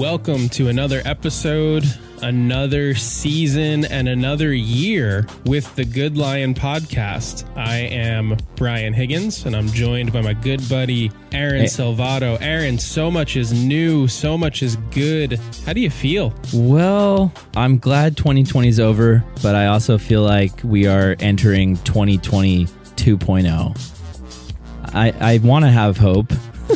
[0.00, 1.84] Welcome to another episode,
[2.22, 7.44] another season, and another year with the Good Lion podcast.
[7.54, 11.66] I am Brian Higgins, and I'm joined by my good buddy, Aaron Hey.
[11.66, 12.38] Salvato.
[12.40, 15.38] Aaron, so much is new, so much is good.
[15.66, 16.32] How do you feel?
[16.54, 22.64] Well, I'm glad 2020 is over, but I also feel like we are entering 2020
[22.64, 24.94] 2.0.
[24.94, 26.32] I, I want to have hope.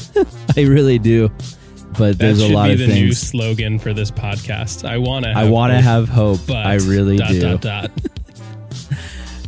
[0.59, 1.33] I really do.
[1.97, 4.89] But That there's a lot be of the new slogan for this podcast.
[4.89, 5.31] I want to.
[5.31, 6.41] I want to have hope.
[6.47, 7.41] but I really dot, do.
[7.41, 7.91] Dot, dot.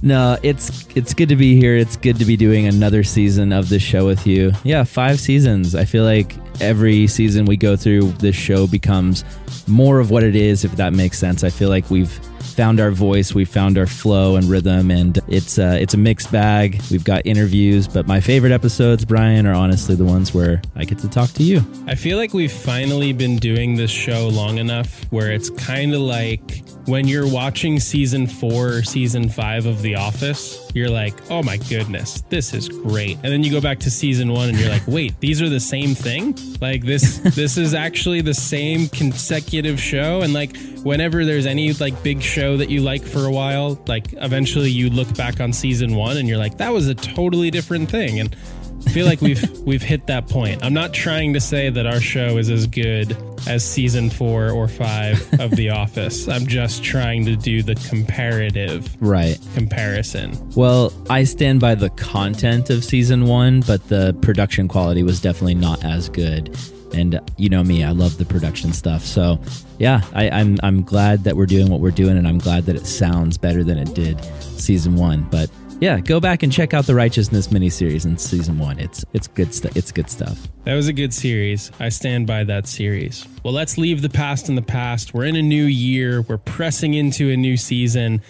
[0.02, 1.76] No, it's it's good to be here.
[1.76, 4.52] It's good to be doing another season of this show with you.
[4.62, 5.74] Yeah, five seasons.
[5.74, 9.24] I feel like every season we go through, this show becomes
[9.66, 10.64] more of what it is.
[10.64, 12.20] If that makes sense, I feel like we've
[12.56, 16.32] found our voice, we've found our flow and rhythm, and it's uh, it's a mixed
[16.32, 16.80] bag.
[16.90, 20.98] We've got interviews, but my favorite episodes, Brian, are honestly the ones where I get
[21.00, 21.64] to talk to you.
[21.86, 26.00] I feel like we've finally been doing this show long enough where it's kind of
[26.00, 31.42] like when you're watching season four or season five of The Office, you're like, oh
[31.42, 33.16] my goodness, this is great.
[33.16, 35.60] And then you go back to season one and you're like, wait, these are the
[35.60, 36.36] same thing?
[36.60, 40.22] Like this this is actually the same consecutive show.
[40.22, 44.12] And like whenever there's any like big show that you like for a while, like
[44.12, 47.90] eventually you look back on season one and you're like, that was a totally different
[47.90, 48.20] thing.
[48.20, 48.36] And
[48.86, 50.64] I feel like we've we've hit that point.
[50.64, 54.68] I'm not trying to say that our show is as good as season four or
[54.68, 56.28] five of The Office.
[56.28, 59.38] I'm just trying to do the comparative Right.
[59.54, 60.36] comparison.
[60.54, 65.56] Well, I stand by the content of season one, but the production quality was definitely
[65.56, 66.56] not as good.
[66.94, 69.04] And you know me, I love the production stuff.
[69.04, 69.38] So
[69.78, 72.76] yeah, I, I'm I'm glad that we're doing what we're doing, and I'm glad that
[72.76, 75.26] it sounds better than it did season one.
[75.30, 75.50] But
[75.80, 78.78] yeah, go back and check out the Righteousness miniseries in season one.
[78.78, 79.76] It's it's good stuff.
[79.76, 80.48] It's good stuff.
[80.64, 81.70] That was a good series.
[81.78, 83.26] I stand by that series.
[83.44, 85.12] Well, let's leave the past in the past.
[85.12, 86.22] We're in a new year.
[86.22, 88.22] We're pressing into a new season.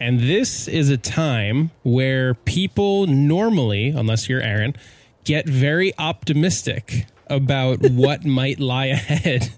[0.00, 4.74] And this is a time where people normally, unless you're Aaron,
[5.24, 9.50] get very optimistic about what might lie ahead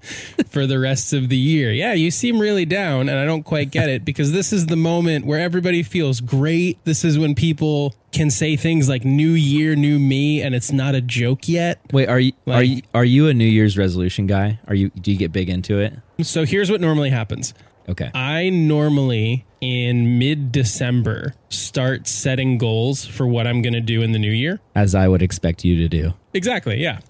[0.48, 1.72] for the rest of the year.
[1.72, 4.76] Yeah, you seem really down, and I don't quite get it because this is the
[4.76, 6.78] moment where everybody feels great.
[6.84, 10.94] This is when people can say things like new year, new me, and it's not
[10.94, 11.80] a joke yet.
[11.92, 14.60] Wait, are you are you are you a New Year's resolution guy?
[14.68, 15.94] Are you do you get big into it?
[16.20, 17.54] So here's what normally happens.
[17.88, 18.10] Okay.
[18.14, 24.12] I normally in mid December start setting goals for what I'm going to do in
[24.12, 24.60] the new year.
[24.74, 26.14] As I would expect you to do.
[26.34, 27.00] Exactly, yeah.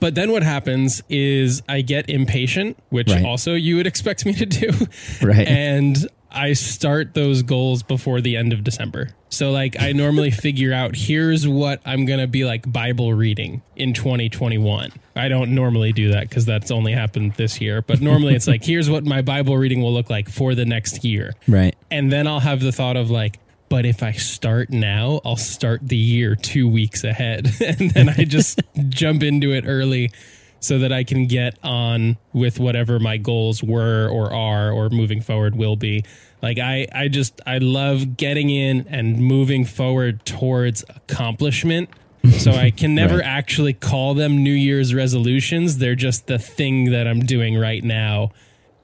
[0.00, 3.24] But then what happens is I get impatient, which Right.
[3.24, 4.70] also you would expect me to do.
[5.22, 5.46] Right.
[5.46, 5.96] And
[6.30, 9.10] I start those goals before the end of December.
[9.28, 13.62] So like I normally figure out here's what I'm going to be like Bible reading
[13.76, 14.90] in 2021.
[15.16, 18.64] I don't normally do that cuz that's only happened this year, but normally it's like
[18.64, 21.34] here's what my Bible reading will look like for the next year.
[21.46, 21.76] Right.
[21.90, 23.38] And then I'll have the thought of like,
[23.74, 27.50] but if I start now, I'll start the year two weeks ahead.
[27.60, 30.12] and then I just jump into it early
[30.60, 35.20] so that I can get on with whatever my goals were or are or moving
[35.20, 36.04] forward will be.
[36.40, 41.90] Like I, I just I love getting in and moving forward towards accomplishment.
[42.38, 43.26] So I can never Right.
[43.26, 45.78] actually call them New Year's resolutions.
[45.78, 48.30] They're just the thing that I'm doing right now.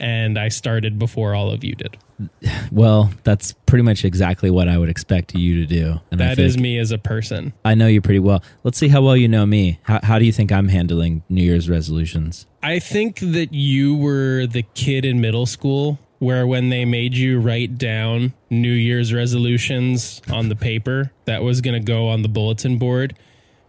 [0.00, 1.96] And I started before all of you did.
[2.70, 6.00] Well, that's pretty much exactly what I would expect you to do.
[6.10, 7.53] And That is me as a person.
[7.64, 8.42] I know you pretty well.
[8.64, 9.78] Let's see how well you know me.
[9.82, 12.47] How, how do you think I'm handling New Year's resolutions?
[12.62, 17.41] I think that you were the kid in middle school where when they made you
[17.41, 22.28] write down New Year's resolutions on the paper that was going to go on the
[22.28, 23.16] bulletin board,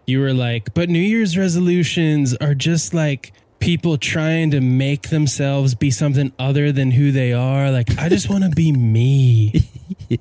[0.05, 5.73] you were like, but New Year's resolutions are just like people trying to make themselves
[5.75, 7.71] be something other than who they are.
[7.71, 9.53] Like, I just want to be me.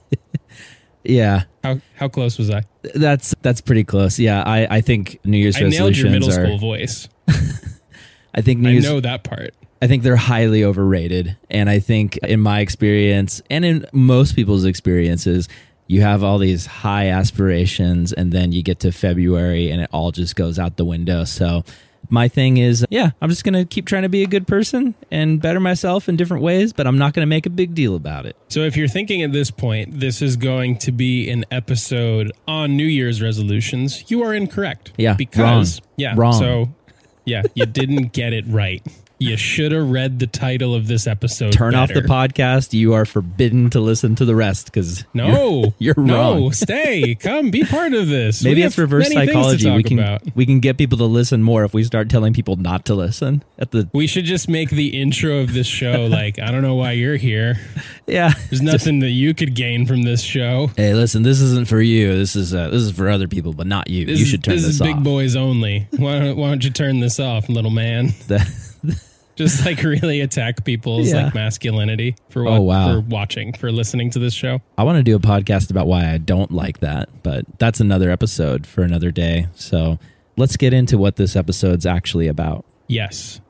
[1.03, 2.63] Yeah, How, how close was I?
[2.95, 4.19] that's that's pretty close.
[4.19, 6.47] Yeah, I, I think New Year's I nailed your resolutions middle are.
[6.47, 7.09] school voice.
[8.35, 8.85] I think New I Year's.
[8.85, 9.55] know that part.
[9.81, 11.39] I think they're highly overrated.
[11.49, 15.49] And I think in my experience and in most people's experiences,
[15.87, 20.13] you have all these high aspirations and then you get to February and it all
[20.13, 21.25] just goes out the window.
[21.25, 21.65] So
[22.09, 24.95] my thing is, yeah, I'm just going to keep trying to be a good person
[25.11, 27.95] and better myself in different ways, but I'm not going to make a big deal
[27.95, 28.37] about it.
[28.49, 32.77] So, if you're thinking at this point, this is going to be an episode on
[32.77, 34.93] New Year's resolutions, you are incorrect.
[34.97, 35.89] Yeah, Because, wrong.
[35.97, 36.15] yeah.
[36.17, 36.33] Wrong.
[36.33, 36.69] So,
[37.25, 38.83] yeah, you didn't get it right.
[39.21, 41.53] You should have read the title of this episode.
[41.53, 42.73] Turn off the podcast.
[42.73, 46.53] You are forbidden to listen to the rest because No, you're, you're no, wrong.
[46.53, 48.43] stay, come, be part of this.
[48.43, 49.71] Maybe We it's reverse many things to psychology.
[49.71, 50.23] We can about.
[50.35, 53.45] we can get people to listen more if we start telling people not to listen.
[53.59, 56.75] At the We should just make the intro of this show like I don't know
[56.77, 57.59] why you're here.
[58.07, 60.69] yeah, There's nothing that you could gain from this show.
[60.77, 62.15] Hey, listen, this isn't for you.
[62.17, 64.07] This is uh, this is for other people, but not you.
[64.07, 64.87] This you should turn this this, is off.
[64.87, 65.87] big boys only.
[65.97, 68.15] Why don't, why don't you turn this off, little man?
[69.41, 71.25] Just like really attack people's Yeah.
[71.25, 72.93] like masculinity for Oh, wow.
[72.93, 74.61] for watching for listening to this show.
[74.77, 78.11] I want to do a podcast about why I don't like that, but that's another
[78.11, 79.47] episode for another day.
[79.55, 79.99] So
[80.37, 82.67] let's get into what this episode's actually about.
[82.87, 83.41] Yes.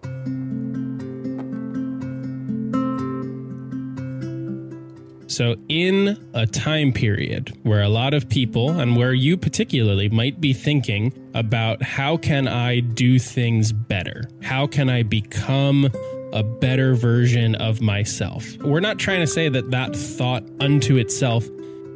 [5.30, 10.40] So, in a time period where a lot of people, and where you particularly might
[10.40, 14.24] be thinking about how can I do things better?
[14.42, 15.88] How can I become
[16.32, 18.56] a better version of myself?
[18.58, 21.46] We're not trying to say that that thought unto itself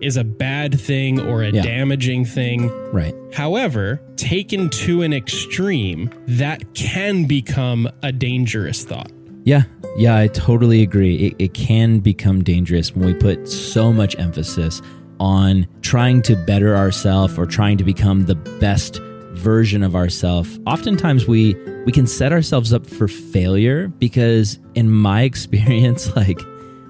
[0.00, 1.62] is a bad thing or a Yeah.
[1.62, 2.70] damaging thing.
[2.92, 3.14] Right.
[3.32, 9.10] However, taken to an extreme, that can become a dangerous thought.
[9.44, 9.64] Yeah.
[9.96, 11.16] Yeah, I totally agree.
[11.16, 14.82] It, it can become dangerous when we put so much emphasis
[15.20, 19.00] on trying to better ourselves or trying to become the best
[19.34, 20.58] version of ourselves.
[20.66, 21.54] Oftentimes we
[21.84, 26.40] we can set ourselves up for failure because in my experience like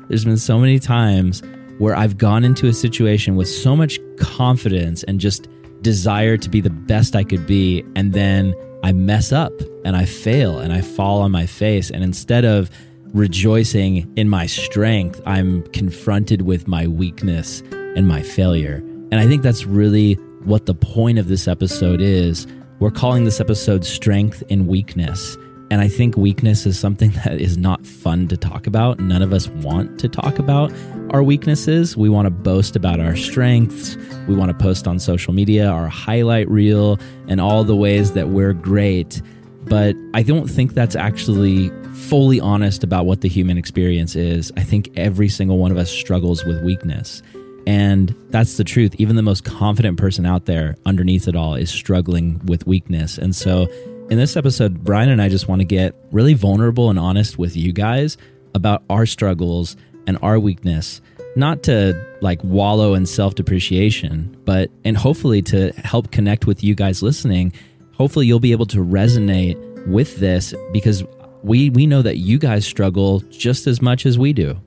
[0.08, 1.42] there's been so many times
[1.78, 5.48] where I've gone into a situation with so much confidence and just
[5.82, 10.04] desire to be the best I could be and then I mess up and I
[10.04, 12.68] fail and I fall on my face and instead of
[13.14, 18.82] rejoicing in my strength, I'm confronted with my weakness and my failure.
[19.10, 22.46] And I think that's really what the point of this episode is.
[22.78, 25.38] We're calling this episode Strength and Weakness.
[25.70, 28.98] And I think weakness is something that is not fun to talk about.
[28.98, 30.72] None of us want to talk about
[31.10, 31.96] our weaknesses.
[31.96, 33.96] We want to boast about our strengths.
[34.26, 38.28] We want to post on social media our highlight reel and all the ways that
[38.28, 39.22] we're great.
[39.64, 44.52] But I don't think that's actually fully honest about what the human experience is.
[44.56, 47.22] I think every single one of us struggles with weakness.
[47.66, 48.94] And that's the truth.
[48.98, 53.16] Even the most confident person out there, underneath it all, is struggling with weakness.
[53.16, 53.68] And so,
[54.10, 57.56] in this episode, Brian and I just want to get really vulnerable and honest with
[57.56, 58.16] you guys
[58.54, 61.00] about our struggles and our weakness,
[61.36, 66.74] not to like wallow in self depreciation, but and hopefully to help connect with you
[66.74, 67.52] guys listening.
[67.94, 69.56] Hopefully, you'll be able to resonate
[69.86, 71.02] with this because
[71.42, 74.60] we we know that you guys struggle just as much as we do.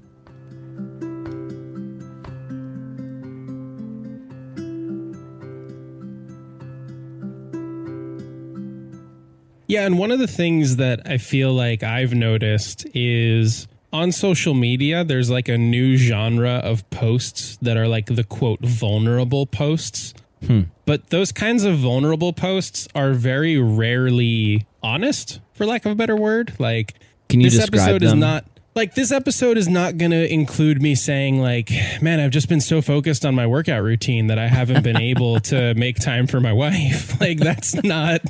[9.67, 14.53] Yeah, and one of the things that I feel like I've noticed is on social
[14.53, 20.13] media, there's like a new genre of posts that are like the quote vulnerable posts.
[20.45, 20.63] Hmm.
[20.85, 26.15] But those kinds of vulnerable posts are very rarely honest, for lack of a better
[26.15, 26.53] word.
[26.59, 26.93] Like,
[27.27, 30.79] Can you this describe episode is not like this episode is not going to include
[30.83, 34.47] me saying like man i've just been so focused on my workout routine that i
[34.47, 38.21] haven't been able to make time for my wife like that's not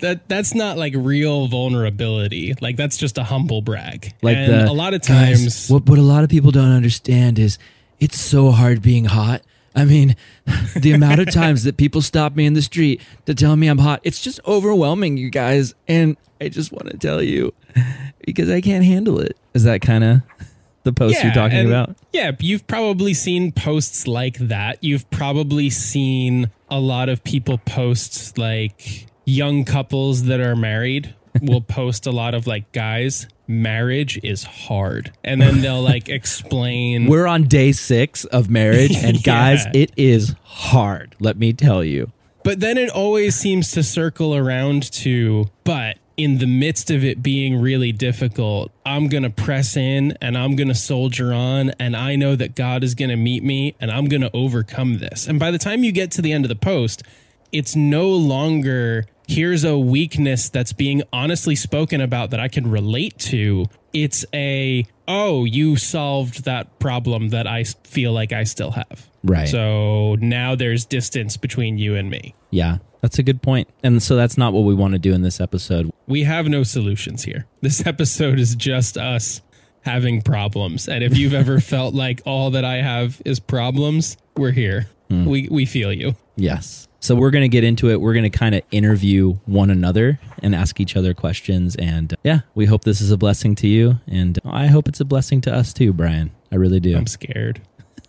[0.00, 4.70] that that's not like real vulnerability like that's just a humble brag Like and the
[4.70, 7.58] a lot of guys, times what what a lot of people don't understand is
[8.00, 9.42] it's so hard being hot.
[9.76, 10.14] I mean,
[10.76, 13.78] the amount of times that people stop me in the street to tell me I'm
[13.78, 15.74] hot, it's just overwhelming, you guys.
[15.88, 17.54] And I just want to tell you
[18.26, 19.36] because I can't handle it.
[19.54, 20.22] Is that kind of
[20.82, 21.96] the post you're talking and- about?
[22.12, 24.82] Yeah, you've probably seen posts like that.
[24.82, 31.60] You've probably seen a lot of people post like young couples that are married will
[31.78, 37.26] post a lot of like guys marriage is hard and then they'll like explain We're
[37.26, 41.14] on day six of marriage, and guys, it is hard.
[41.20, 42.12] Let me tell you.
[42.42, 47.22] But then it always seems to circle around to, but in the midst of it
[47.22, 51.70] being really difficult, I'm going to press in and I'm going to soldier on.
[51.80, 54.98] And I know that God is going to meet me and I'm going to overcome
[54.98, 55.26] this.
[55.26, 57.02] And by the time you get to the end of the post,
[57.50, 63.18] it's no longer here's a weakness that's being honestly spoken about that I can relate
[63.18, 63.66] to.
[63.92, 69.08] It's a, oh, you solved that problem that I feel like I still have.
[69.22, 69.48] Right.
[69.48, 72.34] So now there's distance between you and me.
[72.50, 73.68] Yeah, that's a good point.
[73.82, 75.90] And so that's not what we want to do in this episode.
[76.06, 77.46] We have no solutions here.
[77.60, 79.40] This episode is just us
[79.82, 80.88] having problems.
[80.88, 84.88] And if you've ever felt like all that I have is problems, we're here.
[85.08, 85.26] Hmm.
[85.26, 86.16] We we feel you.
[86.36, 86.83] Yes.
[87.04, 88.00] So we're going to get into it.
[88.00, 91.76] We're going to kind of interview one another and ask each other questions.
[91.76, 94.00] And yeah, we hope this is a blessing to you.
[94.06, 96.30] And I hope it's a blessing to us too, Brian.
[96.50, 96.96] I really do.
[96.96, 97.60] I'm scared.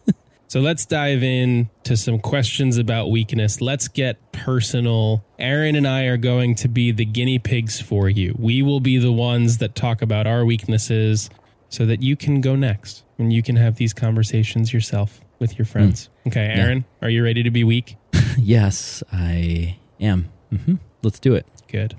[0.48, 3.60] so let's dive in to some questions about weakness.
[3.60, 5.26] Let's get personal.
[5.40, 8.34] Aaron and I are going to be the guinea pigs for you.
[8.40, 11.30] We will be the ones that talk about our weaknesses
[11.68, 15.66] so that you can go next and you can have these conversations yourself with your
[15.66, 16.10] friends.
[16.24, 16.28] Mm.
[16.32, 17.08] Okay, Aaron, yeah.
[17.08, 17.98] are you ready to be weak?
[18.40, 20.30] yes, I am.
[20.52, 20.76] Mm-hmm.
[21.04, 21.46] Let's do it.
[21.68, 21.96] Good.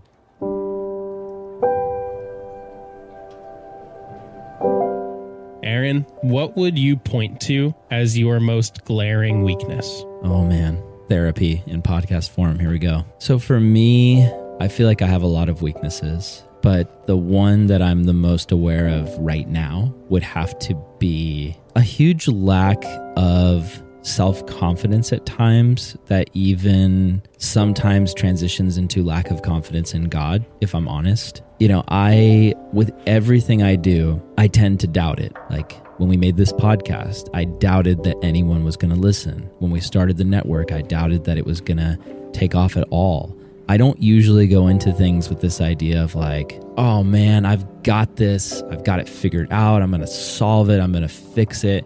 [5.62, 10.04] Aaron, what would you point to as your most glaring weakness?
[10.22, 10.82] Oh, man.
[11.08, 12.58] Therapy in podcast form.
[12.58, 13.04] Here we go.
[13.18, 14.26] So, for me,
[14.60, 18.12] I feel like I have a lot of weaknesses, but the one that I'm the
[18.12, 22.82] most aware of right now would have to be a huge lack
[23.16, 30.44] of self confidence at times that even sometimes transitions into lack of confidence in God,
[30.60, 31.42] if I'm honest.
[31.58, 35.34] You know, I, with everything I do, I tend to doubt it.
[35.50, 39.50] Like when we made this podcast, I doubted that anyone was going to listen.
[39.58, 41.98] When we started the network, I doubted that it was going to
[42.32, 43.36] take off at all.
[43.68, 48.14] I don't usually go into things with this idea of like, oh man, I've got
[48.14, 48.62] this.
[48.70, 49.82] I've got it figured out.
[49.82, 50.78] I'm going to solve it.
[50.78, 51.84] I'm going to fix it.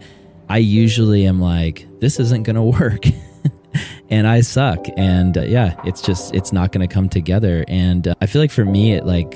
[0.51, 3.05] I usually am like, this isn't going to work.
[4.09, 4.85] and I suck.
[4.97, 7.63] And uh, yeah, it's just, it's not going to come together.
[7.69, 9.33] And uh, I feel like for me, it like,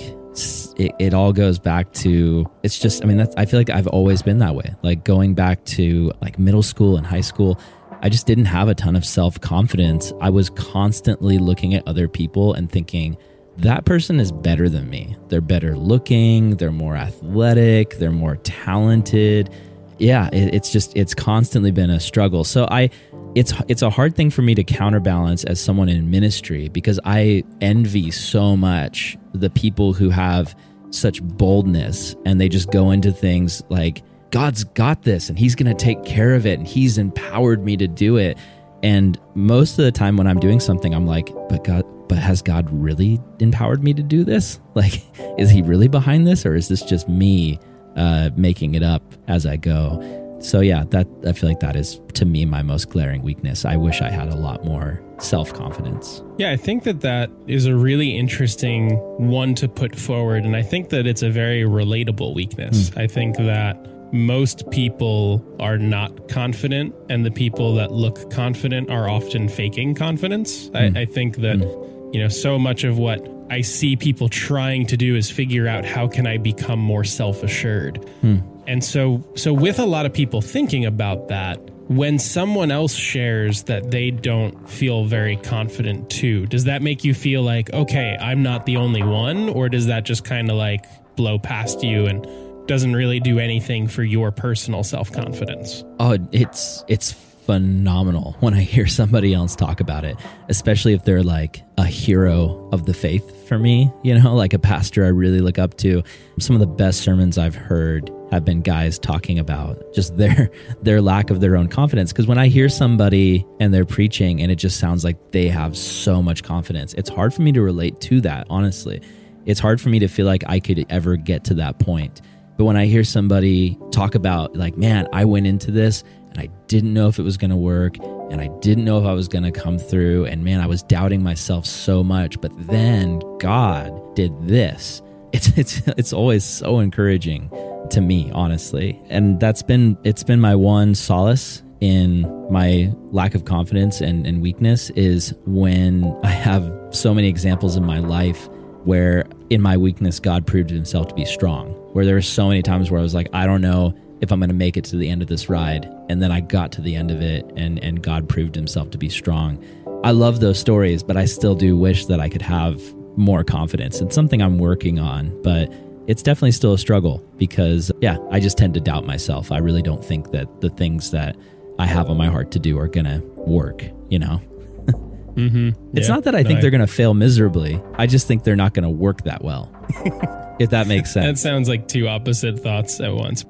[0.77, 3.87] it, it all goes back to it's just i mean that's i feel like i've
[3.87, 7.57] always been that way like going back to like middle school and high school
[8.01, 12.53] i just didn't have a ton of self-confidence i was constantly looking at other people
[12.53, 13.15] and thinking
[13.55, 19.49] that person is better than me they're better looking they're more athletic they're more talented
[19.97, 22.43] yeah, it, it's just it's constantly been a struggle.
[22.43, 22.89] So I
[23.35, 27.43] it's it's a hard thing for me to counterbalance as someone in ministry because I
[27.61, 30.55] envy so much the people who have
[30.91, 35.75] such boldness and they just go into things like God's got this and he's going
[35.75, 38.37] to take care of it and he's empowered me to do it.
[38.83, 42.41] And most of the time when I'm doing something I'm like, but God but has
[42.41, 44.59] God really empowered me to do this?
[44.75, 45.01] Like
[45.37, 47.59] is he really behind this or is this just me
[47.95, 50.21] uh, making it up as I go.
[50.39, 53.65] So yeah, that I feel like that is to me my most glaring weakness.
[53.65, 56.21] I wish I had a lot more self confidence.
[56.37, 60.61] Yeah, I think that that is a really interesting one to put forward, and I
[60.61, 62.89] think that it's a very relatable weakness.
[62.91, 63.01] Mm.
[63.01, 63.77] I think that
[64.13, 70.69] most people are not confident, and the people that look confident are often faking confidence.
[70.69, 70.75] Mm.
[70.75, 70.97] I, hmm.
[70.97, 71.94] I, think that mm.
[72.11, 75.85] You know so much of what I see people trying to do is figure out
[75.85, 77.97] how can I become more self-assured.
[78.21, 78.37] Hmm.
[78.67, 83.63] And so so with a lot of people thinking about that, when someone else shares
[83.63, 88.41] that they don't feel very confident too, does that make you feel like, okay, I'm
[88.41, 89.49] not the only one?
[89.49, 90.85] Or does that just kind of like
[91.15, 92.27] blow past you and
[92.67, 95.83] doesn't really do anything for your personal self confidence?
[95.99, 97.13] Oh, it's it's
[97.45, 100.17] phenomenal when I hear somebody else talk about it,
[100.49, 104.59] especially if they're like a hero of the faith for me, you know, like a
[104.59, 106.03] pastor I really look up to.
[106.39, 110.49] Some of the best sermons I've heard have been guys talking about just their
[110.81, 114.51] their lack of their own confidence because when I hear somebody and they're preaching and
[114.51, 118.01] it just sounds like they have so much confidence, it's hard for me to relate
[118.01, 119.01] to that, honestly.
[119.45, 122.21] It's hard for me to feel like I could ever get to that point.
[122.57, 126.03] But when I hear somebody talk about like, man, I went into this
[126.35, 127.97] and I didn't know if it was going to work
[128.29, 130.83] and I didn't know if I was going to come through and man I was
[130.83, 132.39] doubting myself so much.
[132.41, 135.01] But then God did this.
[135.31, 137.49] It's it's it's always so encouraging
[137.91, 139.01] to me honestly.
[139.09, 144.41] And that's been it's been my one solace in my lack of confidence and, and
[144.41, 148.49] weakness is when I have so many examples in my life
[148.83, 151.69] where in my weakness God proved himself to be strong.
[151.93, 154.39] Where there were so many times where I was like I don't know if I'm
[154.39, 155.91] going to make it to the end of this ride.
[156.09, 158.97] And then I got to the end of it and, and God proved himself to
[158.97, 159.63] be strong.
[160.03, 162.81] I love those stories, but I still do wish that I could have
[163.17, 164.01] more confidence.
[164.01, 165.71] It's something I'm working on, but
[166.07, 169.51] it's definitely still a struggle because, yeah, I just tend to doubt myself.
[169.51, 171.35] I really don't think that the things that
[171.79, 174.39] I have on my heart to do are going to work, you know?
[175.35, 175.69] mm-hmm.
[175.97, 177.81] It's yeah, not that I think they're going to fail miserably.
[177.95, 179.71] I just think they're not going to work that well.
[180.59, 181.41] if that makes sense.
[181.41, 183.43] that sounds like two opposite thoughts at once.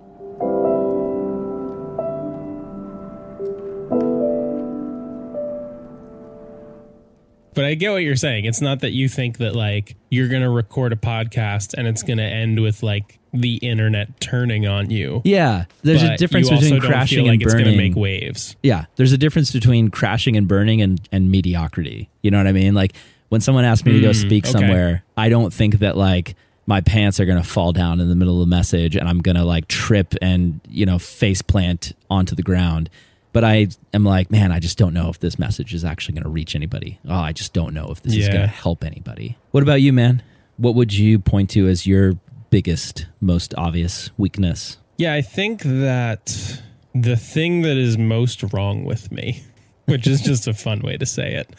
[7.55, 8.45] But I get what you're saying.
[8.45, 12.03] It's not that you think that like you're going to record a podcast and it's
[12.03, 15.21] going to end with like the internet turning on you.
[15.25, 17.65] Yeah, there's a difference between crashing like and it's burning.
[17.65, 18.55] going to make waves.
[18.63, 22.09] yeah, there's a difference between crashing and burning and and mediocrity.
[22.21, 22.73] You know what I mean?
[22.73, 22.93] Like
[23.29, 24.51] when someone asks me to go Mm, speak okay.
[24.51, 26.35] somewhere, I don't think that like
[26.67, 29.19] my pants are going to fall down in the middle of the message and I'm
[29.19, 32.89] going to like trip and, you know, face plant onto the ground.
[33.35, 36.23] But I am like, man, I just don't know if this message is actually going
[36.23, 36.99] to reach anybody.
[37.05, 39.37] Oh, I just don't know if this is going to help anybody.
[39.51, 40.23] What about you, man?
[40.55, 42.13] What would you point to as your
[42.49, 44.77] biggest, most obvious weakness?
[44.95, 46.61] Yeah, I think that
[46.93, 49.43] the thing that is most wrong with me,
[49.85, 51.53] which is just a fun way to say it,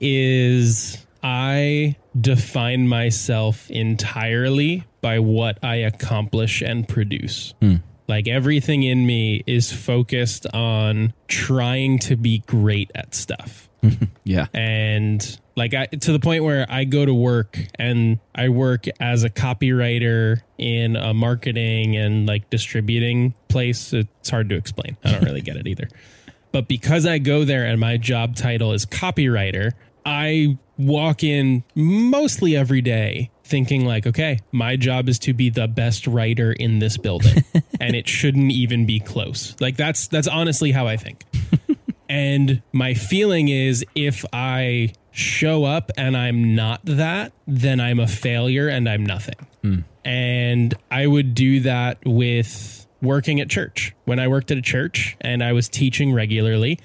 [0.00, 7.54] is I define myself entirely by what I accomplish and produce.
[7.60, 7.76] Hmm.
[8.06, 13.68] Like everything in me is focused on trying to be great at stuff
[14.24, 14.46] Yeah.
[14.52, 19.24] and like I to the point where I go to work and I work as
[19.24, 23.92] a copywriter in a marketing and like distributing place.
[23.92, 24.96] It's hard to explain.
[25.04, 25.88] I don't really get it either.
[26.52, 29.72] But because I go there and my job title is copywriter,
[30.06, 35.68] I walk in mostly every day thinking like, okay, my job is to be the
[35.68, 37.44] best writer in this building
[37.80, 39.54] and it shouldn't even be close.
[39.60, 41.24] Like that's that's honestly how I think.
[42.08, 48.06] And my feeling is if I show up and I'm not that, then I'm a
[48.06, 49.46] failure and I'm nothing.
[49.62, 49.78] Hmm.
[50.04, 53.94] And I would do that with working at church.
[54.04, 56.78] When I worked at a church and I was teaching regularly,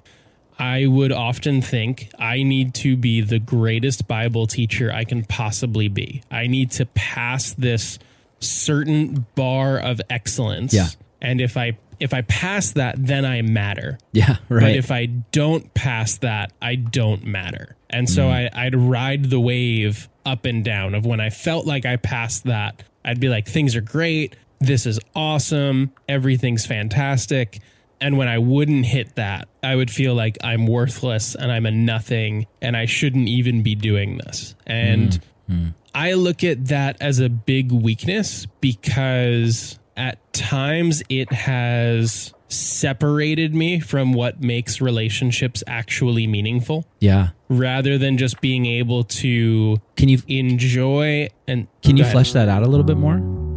[0.60, 5.88] I would often think I need to be the greatest Bible teacher I can possibly
[5.88, 6.22] be.
[6.30, 7.98] I need to pass this
[8.39, 10.74] certain bar of excellence.
[10.74, 10.88] Yeah.
[11.22, 13.98] And if I if I pass that, then I matter.
[14.12, 14.38] Yeah.
[14.50, 14.75] But Right.
[14.75, 17.75] if I don't pass that, I don't matter.
[17.89, 18.50] And so mm.
[18.54, 22.46] I, I'd ride the wave up and down of when I felt like I passed
[22.46, 24.36] that, I'd be like, things are great.
[24.60, 25.92] This is awesome.
[26.08, 27.60] Everything's fantastic.
[28.01, 31.72] And when I wouldn't hit that, I would feel like I'm worthless and I'm a
[31.72, 34.56] nothing and I shouldn't even be doing this.
[34.65, 35.68] And mm-hmm.
[35.94, 43.79] I look at that as a big weakness because at times it has separated me
[43.79, 47.29] from what makes relationships actually meaningful yeah.
[47.48, 52.63] rather than just being able to Can you enjoy and Can you flesh that out
[52.63, 53.49] a little bit more?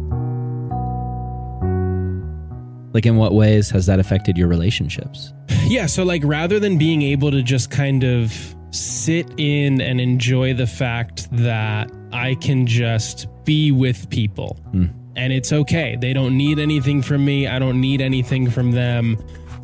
[2.93, 5.33] Like, in what ways has that affected your relationships?
[5.65, 8.33] Yeah, so like rather than being able to just kind of
[8.71, 14.85] sit in and enjoy the fact that I can just be with people hmm.
[15.15, 15.95] and it's okay.
[15.99, 17.47] They don't need anything from me.
[17.47, 19.17] I don't need anything from them.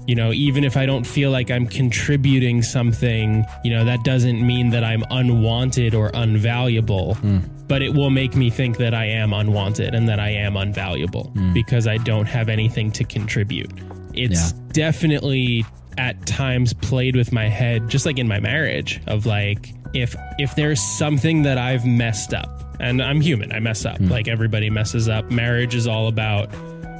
[0.10, 4.41] You know, even if I don't feel like I'm contributing something, you know, that doesn't
[4.41, 7.41] mean that I'm unwanted or unvaluable, hmm.
[7.67, 11.32] but it will make me think that I am unwanted and that I am unvaluable
[11.34, 11.54] hmm.
[11.54, 13.69] because I don't have anything to contribute.
[14.15, 14.60] It's Yeah.
[14.74, 15.63] definitely
[16.00, 20.56] at times played with my head just like in my marriage of like if if
[20.56, 24.08] there's something that I've messed up and I'm human I mess up hmm.
[24.08, 26.50] like everybody messes up marriage is all about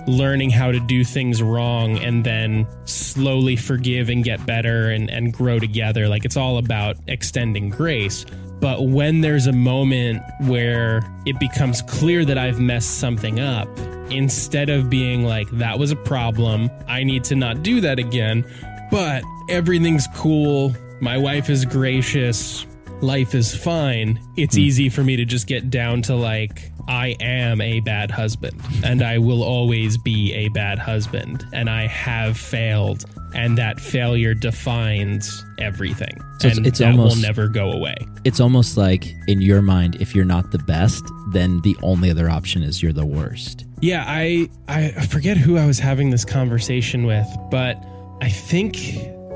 [0.10, 5.34] learning how to do things wrong and then slowly forgive and get better and and
[5.34, 8.26] grow together like it's all about extending grace
[8.60, 13.70] but when there's a moment where it becomes clear that I've messed something up
[14.10, 18.44] instead of being like that was a problem I need to not do that again
[18.90, 20.76] but everything's cool.
[21.00, 22.66] My wife is gracious.
[23.02, 24.20] Life is fine.
[24.36, 24.62] It's hmm.
[24.62, 29.04] easy for me to just get down to like, I am a bad husband and
[29.04, 35.46] I will always be a bad husband and I have failed and that failure defines
[35.60, 36.18] everything.
[36.40, 37.96] So it's- and it's that almost- will never go away.
[38.24, 42.28] It's almost like, in your mind, if you're not the best, then the only other
[42.30, 43.66] option is you're the worst.
[43.82, 47.78] Yeah, I I forget who I was having this conversation with, but
[48.22, 48.76] I think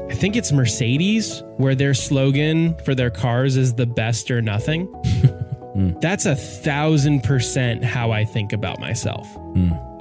[0.10, 4.88] I think it's Mercedes where their slogan for their cars is the best or nothing.
[6.00, 9.28] That's a thousand percent how I think about myself.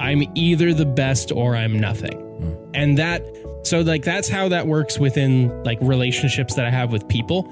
[0.01, 2.19] I'm either the best or I'm nothing.
[2.75, 3.23] And that
[3.63, 7.49] so like that's how that works within like relationships that I have with people.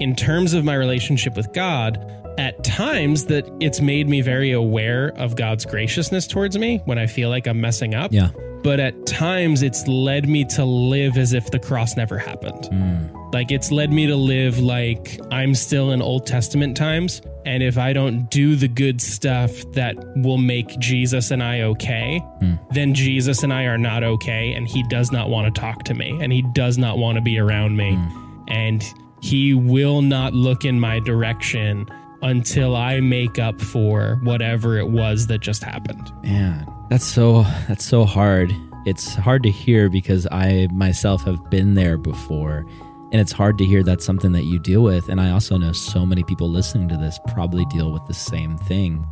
[0.00, 1.98] In terms of my relationship with God,
[2.38, 7.06] at times that it's made me very aware of God's graciousness towards me when I
[7.06, 8.12] feel like I'm messing up.
[8.12, 8.30] Yeah.
[8.62, 12.66] But at times it's led me to live as if the cross never happened.
[12.66, 13.30] Hmm.
[13.32, 17.22] Like it's led me to live like I'm still in Old Testament times.
[17.46, 22.18] And if I don't do the good stuff that will make Jesus and I okay,
[22.40, 22.54] hmm.
[22.72, 24.52] then Jesus and I are not okay.
[24.52, 27.22] And he does not want to talk to me and he does not want to
[27.22, 27.94] be around me.
[27.94, 28.44] Hmm.
[28.48, 31.86] And he will not look in my direction
[32.22, 36.12] until I make up for whatever it was that just happened.
[36.22, 38.52] Man, that's so that's so hard.
[38.84, 42.66] It's hard to hear because I myself have been there before.
[43.12, 45.08] And it's hard to hear that's something that you deal with.
[45.08, 48.58] And I also know so many people listening to this probably deal with the same
[48.58, 49.06] thing.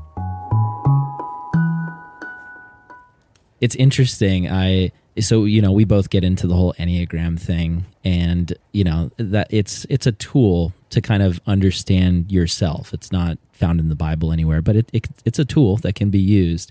[3.60, 4.50] It's interesting.
[4.50, 9.10] I so you know we both get into the whole enneagram thing and you know
[9.18, 13.96] that it's it's a tool to kind of understand yourself it's not found in the
[13.96, 16.70] bible anywhere but it, it it's a tool that can be used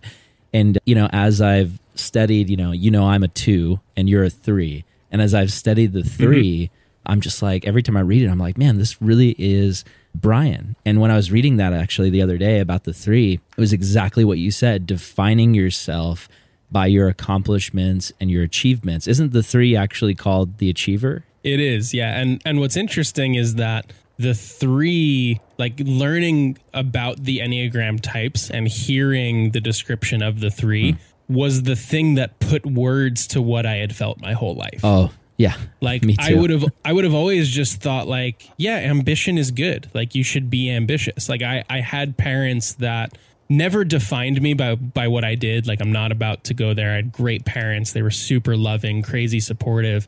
[0.54, 4.24] and you know as i've studied you know you know i'm a two and you're
[4.24, 7.12] a three and as i've studied the 3 mm-hmm.
[7.12, 9.84] i'm just like every time i read it i'm like man this really is
[10.14, 13.62] brian and when i was reading that actually the other day about the three it
[13.62, 16.30] was exactly what you said defining yourself
[16.72, 19.08] by your accomplishments and your achievements.
[19.08, 21.24] Isn't the three actually called the achiever?
[21.44, 22.20] It is, yeah.
[22.20, 28.68] And and what's interesting is that the three, like learning about the Enneagram types and
[28.68, 31.34] hearing the description of the three hmm.
[31.34, 34.82] was the thing that put words to what I had felt my whole life.
[34.84, 35.56] Oh, yeah.
[35.82, 39.90] Like I would have I would have always just thought like, yeah, ambition is good.
[39.94, 41.30] Like you should be ambitious.
[41.30, 43.16] Like I I had parents that
[43.48, 45.68] never defined me by by what I did.
[45.68, 46.92] Like I'm not about to go there.
[46.92, 47.94] I had great parents.
[47.94, 50.08] They were super loving, crazy supportive,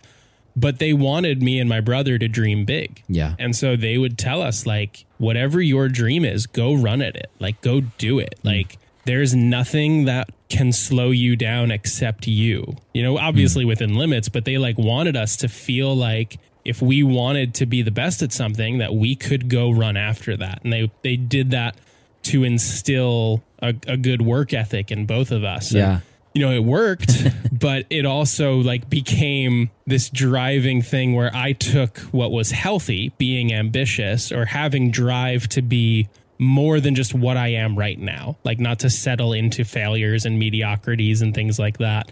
[0.59, 3.03] but they wanted me and my brother to dream big.
[3.07, 3.35] Yeah.
[3.39, 7.31] And so they would tell us like whatever your dream is, go run at it.
[7.39, 8.35] Like go do it.
[8.43, 8.57] Mm.
[8.57, 12.75] Like there's nothing that can slow you down except you.
[12.93, 13.69] You know, obviously mm.
[13.69, 17.81] within limits, but they like wanted us to feel like if we wanted to be
[17.81, 20.59] the best at something that we could go run after that.
[20.63, 21.77] And they they did that
[22.23, 25.71] to instill a, a good work ethic in both of us.
[25.71, 25.93] Yeah.
[25.93, 26.01] And,
[26.39, 31.97] you know, it worked, but it also like became this driving thing where I took
[32.13, 37.49] what was healthy, being ambitious or having drive to be more than just what I
[37.49, 42.09] am right now, like not to settle into failures and mediocrities and things like that.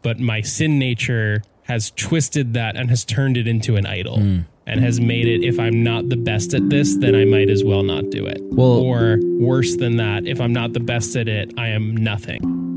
[0.00, 4.16] But my sin nature has twisted that and has turned it into an idol.
[4.16, 7.48] Mm and has made it if I'm not the best at this, then I might
[7.48, 8.40] as well not do it.
[8.42, 12.75] Well, or worse than that, if I'm not the best at it, I am nothing.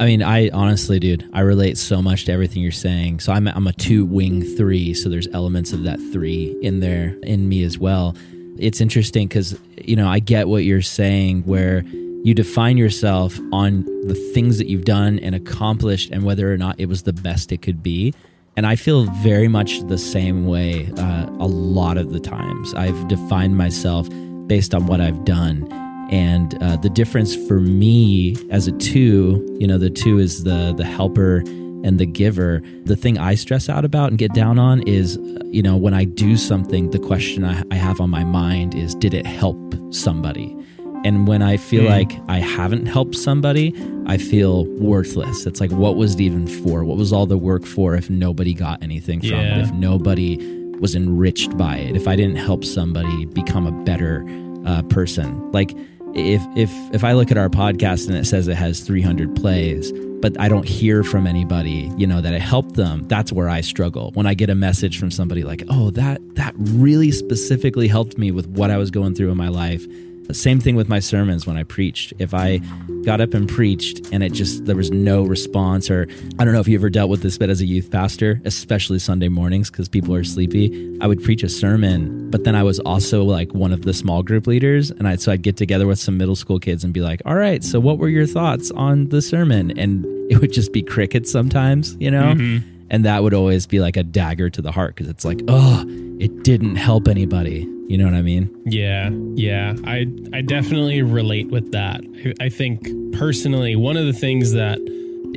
[0.00, 3.20] I mean, I honestly, dude, I relate so much to everything you're saying.
[3.20, 7.18] So I'm I'm a two wing three, so there's elements of that three in there
[7.22, 8.16] in me as well.
[8.58, 11.82] It's interesting because you know I get what you're saying, where
[12.24, 16.80] you define yourself on the things that you've done and accomplished, and whether or not
[16.80, 18.14] it was the best it could be.
[18.56, 22.72] And I feel very much the same way uh, a lot of the times.
[22.72, 24.08] I've defined myself
[24.46, 25.89] based on what I've done.
[26.10, 30.74] And uh, the difference for me as a two, you know, the two is the
[30.76, 31.38] the helper
[31.82, 32.62] and the giver.
[32.84, 36.04] The thing I stress out about and get down on is, you know, when I
[36.04, 39.56] do something, the question I, I have on my mind is, did it help
[39.90, 40.56] somebody?
[41.02, 41.88] And when I feel mm.
[41.88, 43.72] like I haven't helped somebody,
[44.06, 45.46] I feel worthless.
[45.46, 46.84] It's like, what was it even for?
[46.84, 49.58] What was all the work for if nobody got anything from yeah.
[49.58, 49.62] it?
[49.62, 50.36] If nobody
[50.78, 51.96] was enriched by it?
[51.96, 54.26] If I didn't help somebody become a better
[54.66, 55.50] uh, person?
[55.52, 55.74] Like,
[56.14, 59.92] if if if I look at our podcast and it says it has 300 plays,
[60.20, 63.60] but I don't hear from anybody, you know, that it helped them, that's where I
[63.60, 64.10] struggle.
[64.14, 68.30] When I get a message from somebody like, "Oh, that that really specifically helped me
[68.30, 69.86] with what I was going through in my life."
[70.32, 72.12] Same thing with my sermons when I preached.
[72.20, 72.60] If I
[73.04, 76.06] got up and preached and it just, there was no response, or
[76.38, 78.98] I don't know if you ever dealt with this, but as a youth pastor, especially
[78.98, 82.78] Sunday mornings because people are sleepy, I would preach a sermon, but then I was
[82.80, 84.90] also like one of the small group leaders.
[84.90, 87.34] And I, so I'd get together with some middle school kids and be like, all
[87.34, 89.76] right, so what were your thoughts on the sermon?
[89.78, 92.34] And it would just be crickets sometimes, you know?
[92.34, 92.79] Mm-hmm.
[92.90, 95.84] And that would always be like a dagger to the heart because it's like, oh,
[96.18, 97.68] it didn't help anybody.
[97.88, 98.54] You know what I mean?
[98.66, 99.74] Yeah, yeah.
[99.84, 102.00] I I definitely relate with that.
[102.24, 104.78] I, I think personally, one of the things that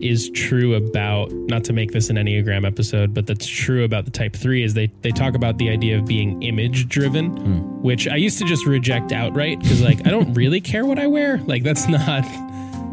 [0.01, 4.11] is true about not to make this an enneagram episode but that's true about the
[4.11, 7.81] type 3 is they they talk about the idea of being image driven mm.
[7.81, 11.07] which i used to just reject outright because like i don't really care what i
[11.07, 12.25] wear like that's not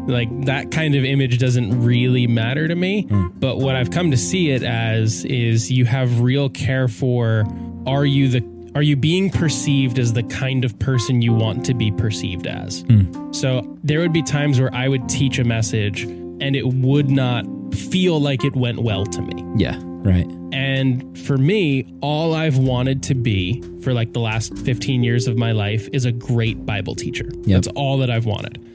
[0.07, 3.39] like that kind of image doesn't really matter to me mm.
[3.39, 7.45] but what i've come to see it as is you have real care for
[7.85, 8.41] are you the
[8.73, 12.83] are you being perceived as the kind of person you want to be perceived as?
[12.83, 13.35] Mm.
[13.35, 17.45] So there would be times where I would teach a message and it would not
[17.73, 19.43] feel like it went well to me.
[19.57, 20.25] Yeah, right.
[20.53, 25.37] And for me, all I've wanted to be for like the last 15 years of
[25.37, 27.29] my life is a great Bible teacher.
[27.43, 27.45] Yep.
[27.45, 28.65] That's all that I've wanted.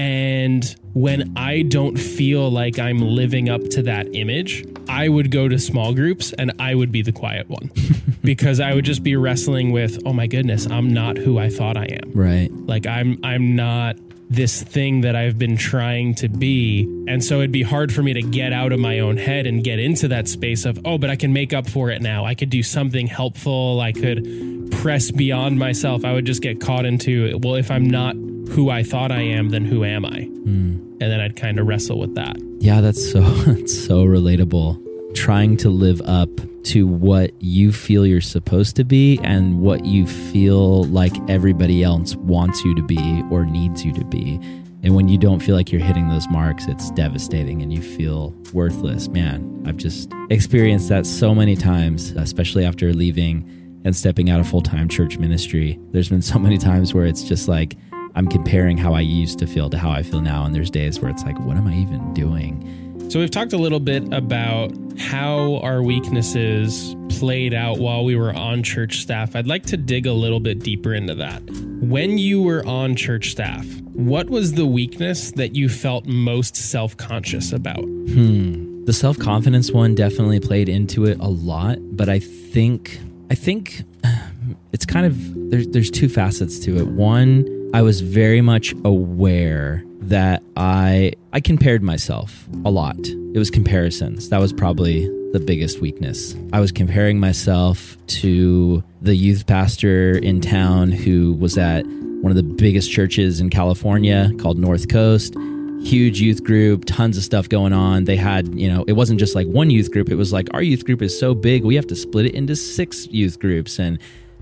[0.00, 5.46] And when I don't feel like I'm living up to that image, I would go
[5.46, 7.70] to small groups and I would be the quiet one
[8.24, 11.76] because I would just be wrestling with, oh my goodness, I'm not who I thought
[11.76, 12.12] I am.
[12.14, 12.50] Right.
[12.50, 13.96] Like I'm I'm not
[14.30, 16.84] this thing that I've been trying to be.
[17.08, 19.62] And so it'd be hard for me to get out of my own head and
[19.62, 22.24] get into that space of, oh, but I can make up for it now.
[22.24, 23.80] I could do something helpful.
[23.80, 26.04] I could press beyond myself.
[26.04, 28.14] I would just get caught into, well, if I'm not
[28.50, 30.20] who I thought I am, then who am I?
[30.20, 30.46] Mm.
[30.46, 32.36] And then I'd kind of wrestle with that.
[32.60, 34.89] Yeah, that's so that's so relatable.
[35.20, 36.30] Trying to live up
[36.64, 42.16] to what you feel you're supposed to be and what you feel like everybody else
[42.16, 44.40] wants you to be or needs you to be.
[44.82, 48.30] And when you don't feel like you're hitting those marks, it's devastating and you feel
[48.54, 49.08] worthless.
[49.08, 54.48] Man, I've just experienced that so many times, especially after leaving and stepping out of
[54.48, 55.78] full time church ministry.
[55.90, 57.76] There's been so many times where it's just like
[58.14, 60.46] I'm comparing how I used to feel to how I feel now.
[60.46, 62.89] And there's days where it's like, what am I even doing?
[63.10, 68.32] So, we've talked a little bit about how our weaknesses played out while we were
[68.32, 69.34] on church staff.
[69.34, 71.42] I'd like to dig a little bit deeper into that.
[71.80, 76.96] When you were on church staff, what was the weakness that you felt most self
[76.96, 77.82] conscious about?
[77.82, 78.84] Hmm.
[78.84, 83.82] The self confidence one definitely played into it a lot, but I think, I think
[84.72, 86.86] it's kind of, there's, there's two facets to it.
[86.86, 92.98] One, I was very much aware that I I compared myself a lot.
[92.98, 94.28] It was comparisons.
[94.30, 96.34] That was probably the biggest weakness.
[96.52, 102.36] I was comparing myself to the youth pastor in town who was at one of
[102.36, 105.34] the biggest churches in California called North Coast.
[105.82, 108.04] Huge youth group, tons of stuff going on.
[108.04, 110.10] They had, you know, it wasn't just like one youth group.
[110.10, 112.54] It was like our youth group is so big, we have to split it into
[112.56, 113.78] six youth groups.
[113.78, 113.98] And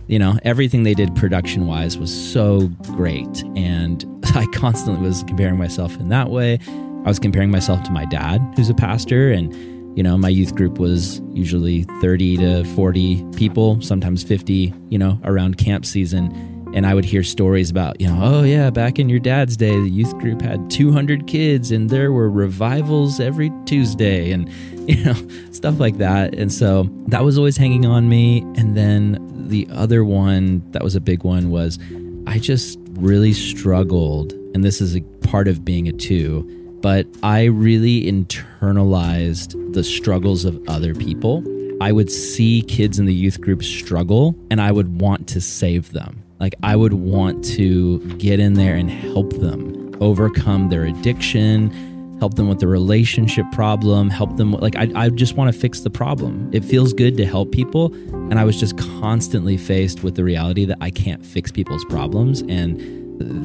[0.08, 3.42] you know, everything they did production wise was so great.
[3.54, 6.58] And I constantly was comparing myself in that way.
[7.04, 9.54] I was comparing myself to my dad, who's a pastor, and
[9.96, 15.20] you know, my youth group was usually 30 to 40 people, sometimes 50, you know,
[15.24, 16.30] around camp season.
[16.72, 19.72] And I would hear stories about, you know, oh, yeah, back in your dad's day,
[19.80, 24.48] the youth group had 200 kids and there were revivals every Tuesday and,
[24.88, 25.14] you know,
[25.50, 26.32] stuff like that.
[26.34, 28.42] And so that was always hanging on me.
[28.56, 31.78] And then the other one that was a big one was
[32.26, 36.46] I just really struggled, and this is a part of being a two,
[36.80, 41.42] but I really internalized the struggles of other people.
[41.80, 45.92] I would see kids in the youth group struggle, and I would want to save
[45.92, 46.22] them.
[46.40, 51.70] Like, I would want to get in there and help them overcome their addiction,
[52.18, 55.80] help them with the relationship problem, help them like I, I just want to fix
[55.80, 56.50] the problem.
[56.52, 57.94] It feels good to help people.
[58.30, 62.42] And I was just constantly faced with the reality that I can't fix people's problems.
[62.42, 62.98] And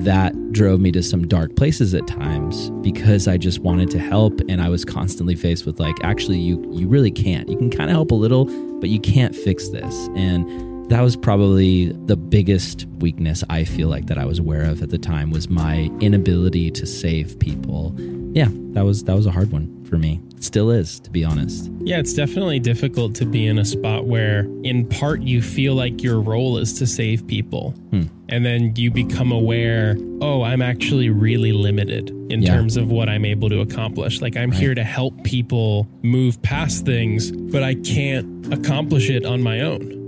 [0.06, 4.40] that drove me to some dark places at times because I just wanted to help
[4.48, 7.50] and I was constantly faced with like actually you you really can't.
[7.50, 8.46] You can kind of help a little,
[8.80, 10.10] but you can't fix this.
[10.16, 14.82] And that was probably the biggest weakness I feel like that I was aware of
[14.84, 17.96] at the time was my inability to save people
[18.34, 20.20] yeah, that was that was a hard one for me.
[20.36, 21.70] It still is, to be honest.
[21.82, 26.02] Yeah, it's definitely difficult to be in a spot where in part you feel like
[26.02, 27.72] your role is to save people.
[27.92, 28.04] Hmm.
[28.28, 32.56] And then you become aware, oh, I'm actually really limited in yeah.
[32.56, 34.20] terms of what I'm able to accomplish.
[34.20, 34.60] Like I'm right.
[34.60, 40.02] here to help people move past things, but I can't accomplish it on my own.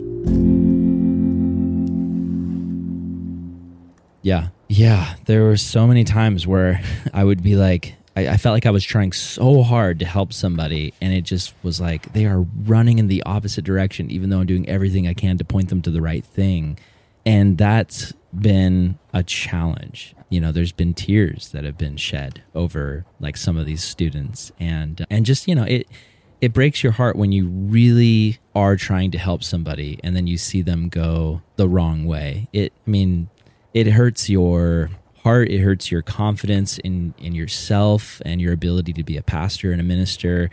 [4.23, 4.47] Yeah.
[4.67, 5.13] Yeah.
[5.25, 6.81] There were so many times where
[7.13, 10.31] I would be like, I, I, felt like I was trying so hard to help
[10.33, 14.39] somebody, and it just was like they are running in the opposite direction, even though
[14.39, 16.79] I'm doing everything I can to point them to the right thing.
[17.25, 20.15] And that's been a challenge.
[20.29, 24.51] You know, there's been tears that have been shed over like some of these students,
[24.59, 25.87] and and just you know it
[26.41, 30.37] it breaks your heart when you really are trying to help somebody and then you
[30.37, 32.47] see them go the wrong way.
[32.53, 33.29] It I mean,
[33.73, 34.89] it hurts your
[35.25, 39.71] heart it hurts your confidence in in yourself and your ability to be a pastor
[39.71, 40.49] and a minister.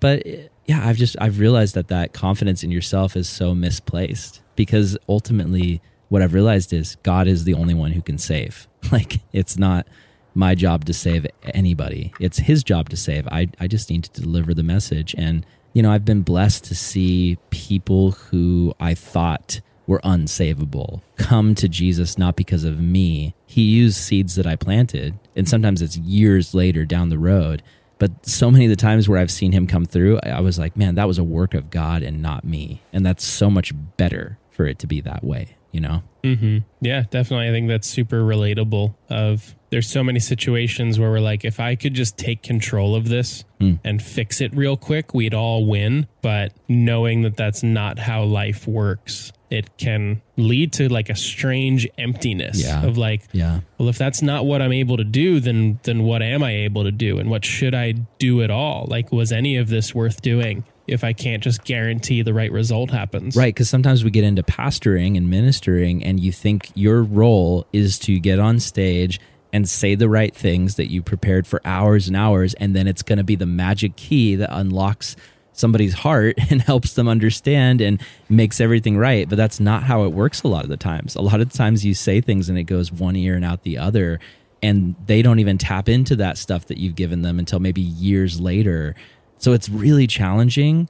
[0.00, 0.24] But
[0.66, 5.80] yeah i've just i've realized that that confidence in yourself is so misplaced because ultimately
[6.08, 8.68] what i've realized is god is the only one who can save.
[8.92, 9.88] Like it's not
[10.32, 12.12] my job to save anybody.
[12.20, 13.26] It's his job to save.
[13.26, 15.12] I i just need to deliver the message.
[15.18, 21.54] And you know i've been blessed to see people who i thought were unsavable come
[21.54, 23.34] to Jesus not because of me.
[23.46, 27.62] He used seeds that I planted, and sometimes it's years later down the road.
[27.98, 30.76] But so many of the times where I've seen him come through, I was like,
[30.76, 32.82] man, that was a work of God and not me.
[32.92, 36.02] And that's so much better for it to be that way you know?
[36.24, 36.58] Mm-hmm.
[36.80, 37.48] Yeah, definitely.
[37.48, 38.94] I think that's super relatable.
[39.10, 43.08] Of there's so many situations where we're like, if I could just take control of
[43.10, 43.78] this Mm.
[43.84, 46.06] and fix it real quick, we'd all win.
[46.22, 51.86] But knowing that that's not how life works, it can lead to like a strange
[51.98, 52.84] emptiness Yeah.
[52.84, 53.60] of like, Yeah.
[53.78, 56.84] well, if that's not what I'm able to do, then then what am I able
[56.84, 58.86] to do, and what should I do at all?
[58.90, 60.64] Like, was any of this worth doing?
[60.88, 64.42] If I can't just guarantee the right result happens, Right, because sometimes we get into
[64.44, 69.18] pastoring and ministering, and you think your role is to get on stage
[69.52, 73.02] and say the right things that you prepared for hours and hours, and then it's
[73.02, 75.16] going to be the magic key that unlocks
[75.56, 79.28] somebody's heart and helps them understand and makes everything right.
[79.28, 81.16] But that's not how it works a lot of the times.
[81.16, 83.62] A lot of the times you say things and it goes one ear and out
[83.62, 84.20] the other,
[84.62, 88.40] and they don't even tap into that stuff that you've given them until maybe years
[88.40, 88.94] later.
[89.38, 90.88] So it's really challenging.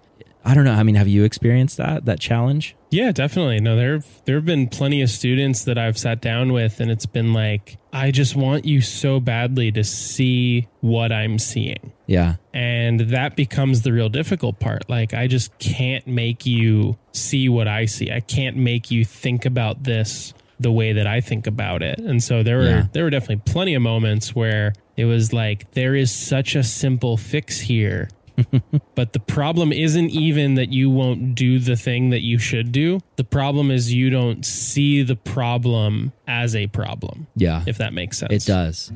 [0.49, 0.75] I don't know.
[0.75, 2.77] I mean, have you experienced that that challenge?
[2.91, 3.59] Yeah, definitely.
[3.61, 7.05] No, there there have been plenty of students that I've sat down with, and it's
[7.05, 11.93] been like, I just want you so badly to see what I'm seeing.
[12.07, 12.37] Yeah.
[12.55, 14.89] And that becomes the real difficult part.
[14.89, 18.13] Like, I just can't make you see what I see.
[18.13, 21.99] I can't make you think about this the way that I think about it.
[21.99, 22.87] And so there were Yeah.
[22.93, 27.17] there were definitely plenty of moments where it was like there is such a simple
[27.17, 28.09] fix here.
[28.95, 33.01] but the problem isn't even that you won't do the thing that you should do.
[33.17, 37.63] The problem is you don't see the problem as a problem, Yeah.
[37.67, 38.33] if that makes sense.
[38.33, 38.93] It does.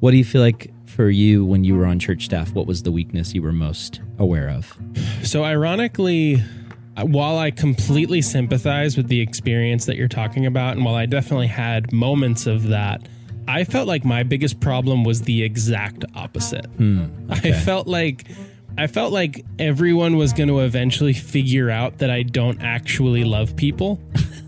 [0.00, 2.52] What do you feel like for you when you were on church staff?
[2.54, 4.76] What was the weakness you were most aware of?
[5.24, 6.42] So, ironically,
[6.96, 11.04] uh, while I completely sympathize with the experience that you're talking about, and while I
[11.06, 13.02] definitely had moments of that,
[13.48, 16.66] I felt like my biggest problem was the exact opposite.
[16.66, 18.24] Hmm, I felt like.
[18.76, 23.56] I felt like everyone was going to eventually figure out that I don't actually love
[23.56, 24.00] people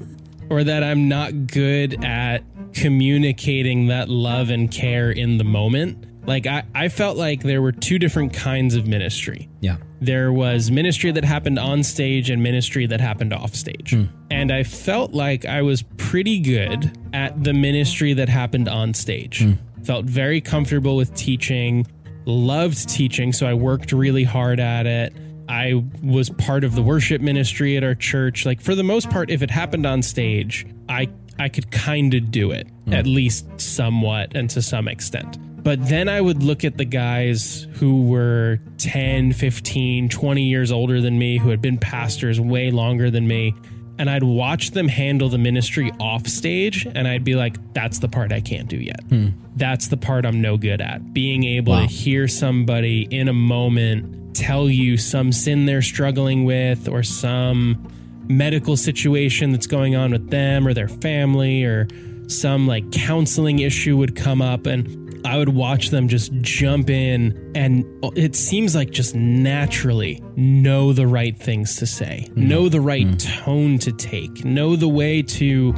[0.50, 6.04] or that I'm not good at communicating that love and care in the moment.
[6.26, 9.76] Like, I, I felt like there were two different kinds of ministry Yeah.
[10.00, 13.92] there was ministry that happened on stage and ministry that happened off stage.
[13.92, 14.04] Hmm.
[14.30, 19.42] And I felt like I was pretty good at the ministry that happened on stage.
[19.42, 19.52] Hmm.
[19.82, 21.86] Felt very comfortable with teaching,
[22.26, 25.14] loved teaching, so I worked really hard at it.
[25.48, 28.46] I was part of the worship ministry at our church.
[28.46, 32.30] Like for the most part if it happened on stage, I I could kind of
[32.30, 32.92] do it hmm.
[32.92, 35.38] at least somewhat and to some extent.
[35.62, 41.00] But then I would look at the guys who were 10, 15, 20 years older
[41.00, 43.54] than me, who had been pastors way longer than me,
[43.98, 48.08] and I'd watch them handle the ministry off stage, and I'd be like, that's the
[48.08, 49.02] part I can't do yet.
[49.10, 49.28] Hmm.
[49.56, 51.12] That's the part I'm no good at.
[51.12, 51.80] Being able Wow.
[51.82, 57.86] to hear somebody in a moment tell you some sin they're struggling with or some
[58.28, 61.86] medical situation that's going on with them or their family or
[62.28, 67.52] some like counseling issue would come up and I would watch them just jump in
[67.54, 67.84] and
[68.16, 72.36] it seems like just naturally know the right things to say, mm.
[72.36, 73.44] know the right mm.
[73.44, 75.74] tone to take, know the way to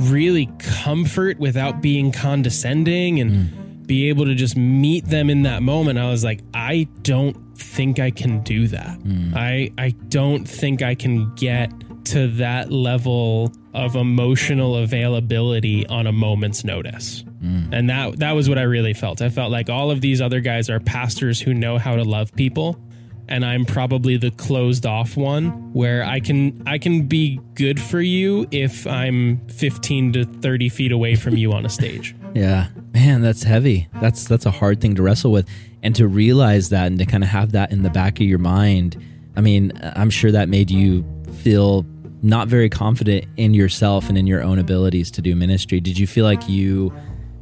[0.00, 3.86] really comfort without being condescending and mm.
[3.86, 5.98] be able to just meet them in that moment.
[5.98, 8.98] I was like, I don't think I can do that.
[9.34, 11.70] I I don't think I can get
[12.06, 17.24] to that level of emotional availability on a moment's notice.
[17.44, 17.68] Mm.
[17.72, 19.20] And that that was what I really felt.
[19.20, 22.32] I felt like all of these other guys are pastors who know how to love
[22.34, 22.80] people
[23.28, 28.00] and I'm probably the closed off one where I can I can be good for
[28.00, 32.14] you if I'm 15 to 30 feet away from you on a stage.
[32.34, 32.66] Yeah.
[32.92, 33.86] Man, that's heavy.
[34.00, 35.48] That's that's a hard thing to wrestle with
[35.84, 38.40] and to realize that and to kind of have that in the back of your
[38.40, 39.00] mind.
[39.36, 41.04] I mean, I'm sure that made you
[41.44, 41.86] feel
[42.22, 45.78] not very confident in yourself and in your own abilities to do ministry.
[45.78, 46.92] Did you feel like you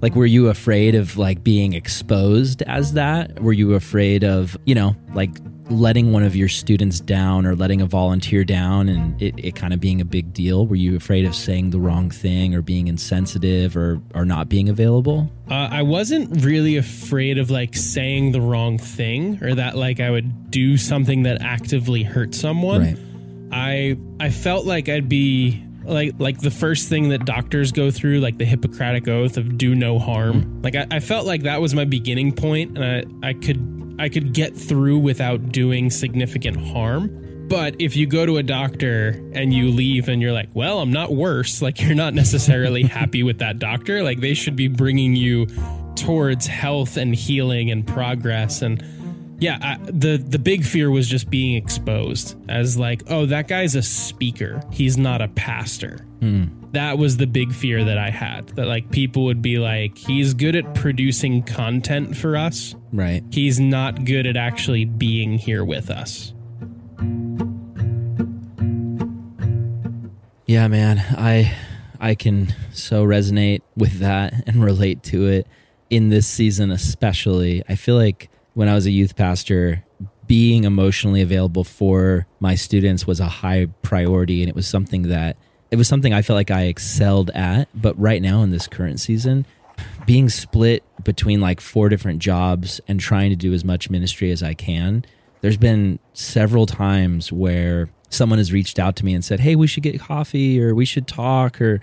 [0.02, 3.40] like were you afraid of like being exposed as that?
[3.40, 5.30] Were you afraid of, you know, like
[5.70, 9.72] letting one of your students down or letting a volunteer down and it, it kind
[9.72, 10.66] of being a big deal?
[10.66, 14.68] Were you afraid of saying the wrong thing or being insensitive or, or not being
[14.68, 15.30] available?
[15.48, 20.10] Uh, I wasn't really afraid of like saying the wrong thing or that like I
[20.10, 22.80] would do something that actively hurt someone.
[22.80, 22.98] Right.
[23.52, 28.20] I I felt like I'd be like like the first thing that doctors go through,
[28.20, 30.42] like the Hippocratic oath of do no harm.
[30.42, 30.62] Mm-hmm.
[30.62, 32.84] Like I, I felt like that was my beginning point, and
[33.22, 37.18] I I could I could get through without doing significant harm.
[37.48, 40.90] But if you go to a doctor and you leave and you're like, well, I'm
[40.90, 44.02] not worse, like you're not necessarily happy with that doctor.
[44.02, 45.46] Like they should be bringing you
[45.94, 48.82] towards health and healing and progress and
[49.42, 53.74] Yeah, I, the the big fear was just being exposed as like, oh, that guy's
[53.74, 54.62] a speaker.
[54.70, 56.06] He's not a pastor.
[56.20, 56.44] Hmm.
[56.70, 58.50] That was the big fear that I had.
[58.50, 62.76] That like people would be like, he's good at producing content for us.
[62.92, 63.24] Right.
[63.32, 66.32] He's not good at actually being here with us.
[70.46, 70.98] Yeah, man.
[71.18, 71.52] I
[71.98, 75.48] I can so resonate with that and relate to it
[75.90, 77.64] in this season especially.
[77.68, 79.84] I feel like when I was a youth pastor,
[80.26, 85.36] being emotionally available for my students was a high priority and it was something that
[85.70, 89.00] it was something I felt like I excelled at, but right now in this current
[89.00, 89.46] season,
[90.04, 94.42] being split between like four different jobs and trying to do as much ministry as
[94.42, 95.04] I can,
[95.40, 99.66] there's been several times where someone has reached out to me and said, "Hey, we
[99.66, 101.80] should get coffee or we should talk or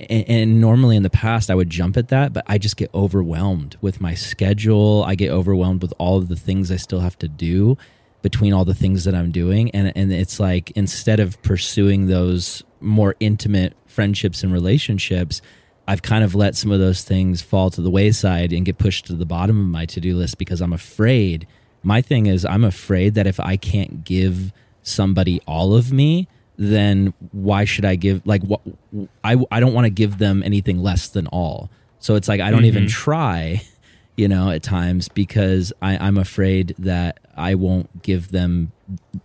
[0.00, 2.90] and, and normally in the past I would jump at that, but I just get
[2.94, 5.04] overwhelmed with my schedule.
[5.06, 7.76] I get overwhelmed with all of the things I still have to do
[8.22, 12.64] between all the things that I'm doing and and it's like instead of pursuing those
[12.80, 15.40] more intimate friendships and relationships,
[15.86, 19.06] I've kind of let some of those things fall to the wayside and get pushed
[19.06, 21.46] to the bottom of my to-do list because I'm afraid.
[21.82, 26.28] My thing is I'm afraid that if I can't give somebody all of me,
[26.58, 28.60] then why should I give like what
[29.24, 31.70] I I don't want to give them anything less than all.
[32.00, 32.90] So it's like I don't even mm-hmm.
[32.90, 33.62] try,
[34.16, 38.72] you know, at times because I, I'm afraid that I won't give them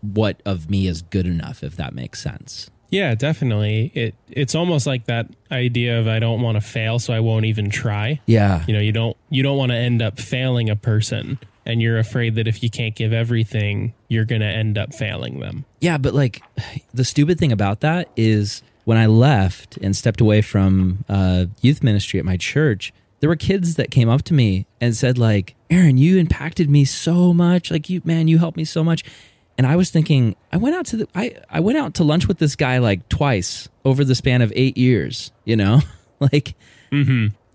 [0.02, 2.70] what of me is good enough, if that makes sense.
[2.90, 3.92] Yeah, definitely.
[3.96, 7.46] It it's almost like that idea of I don't want to fail, so I won't
[7.46, 8.22] even try.
[8.28, 8.64] Yeah.
[8.68, 11.98] You know, you don't you don't want to end up failing a person, and you're
[11.98, 15.66] afraid that if you can't give everything, you're going to end up failing them.
[15.80, 16.42] Yeah, but like
[16.94, 21.84] the stupid thing about that is when I left and stepped away from uh, youth
[21.84, 25.56] ministry at my church, there were kids that came up to me and said like,
[25.70, 27.72] "Aaron, you impacted me so much.
[27.72, 29.04] Like you, man, you helped me so much."
[29.58, 32.28] And I was thinking, I went out to the I I went out to lunch
[32.28, 35.32] with this guy like twice over the span of eight years.
[35.46, 35.82] You know,
[36.20, 36.56] like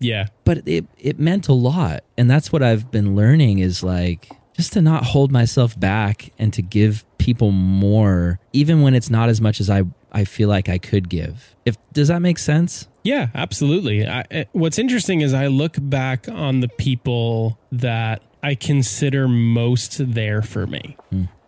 [0.01, 0.27] Yeah.
[0.45, 4.73] but it it meant a lot and that's what i've been learning is like just
[4.75, 9.41] to not hold myself back and to give people more even when it's not as
[9.41, 9.83] much as i
[10.13, 14.07] i feel like i could give if does that make sense Yeah, absolutely.
[14.07, 20.15] I, eh, what's interesting is I look back on the people that I consider most
[20.15, 20.97] there for me.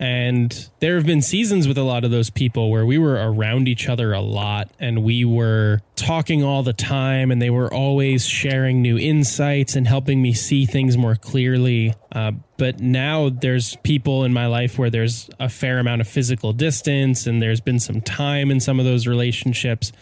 [0.01, 3.68] And there have been seasons with a lot of those people where we were around
[3.68, 8.26] each other a lot and we were talking all the time and they were always
[8.26, 11.95] sharing new insights and helping me see things more clearly.
[12.12, 16.55] Uh, but now there's people in my life where there's a fair amount of physical
[16.55, 19.93] distance and there's been some time in some of those relationships.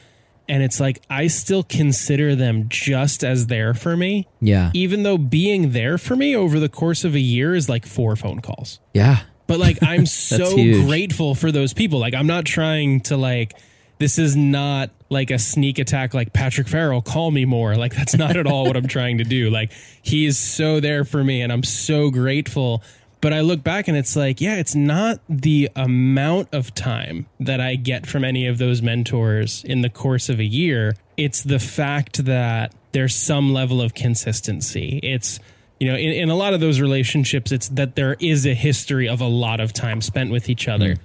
[0.49, 5.19] And it's like, I still consider them just as there for me, yeah even though
[5.19, 8.81] being there for me over the course of a year is like four phone calls.
[8.95, 10.87] yeah But like, I'm so huge.
[10.87, 11.99] grateful for those people.
[11.99, 13.55] Like, I'm not trying to like,
[13.99, 17.75] this is not like a sneak attack like Patrick Farrell, call me more.
[17.77, 19.51] Like, that's not at all what I'm trying to do.
[19.51, 19.73] Like,
[20.03, 22.83] he is so there for me and I'm so grateful.
[23.21, 27.61] But I look back and it's like, yeah, it's not the amount of time that
[27.61, 30.95] I get from any of those mentors in the course of a year.
[31.17, 35.01] It's the fact that there's some level of consistency.
[35.03, 35.41] It's,
[35.81, 39.09] you know, in, in a lot of those relationships, it's that there is a history
[39.09, 40.95] of a lot of time spent with each other.
[40.95, 40.99] Mm.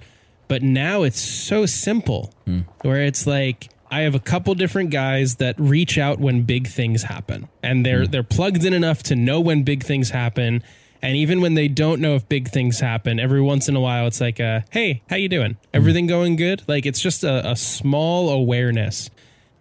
[0.46, 2.64] But now it's so simple mm.
[2.82, 7.04] where it's like, I have a couple different guys that reach out when big things
[7.04, 8.10] happen, and they're mm.
[8.10, 10.64] they're plugged in enough to know when big things happen.
[11.04, 14.06] And even when they don't know if big things happen, every once in a while,
[14.06, 15.58] it's like, a, "Hey, how you doing?
[15.74, 19.10] Everything going good?" Like it's just a, a small awareness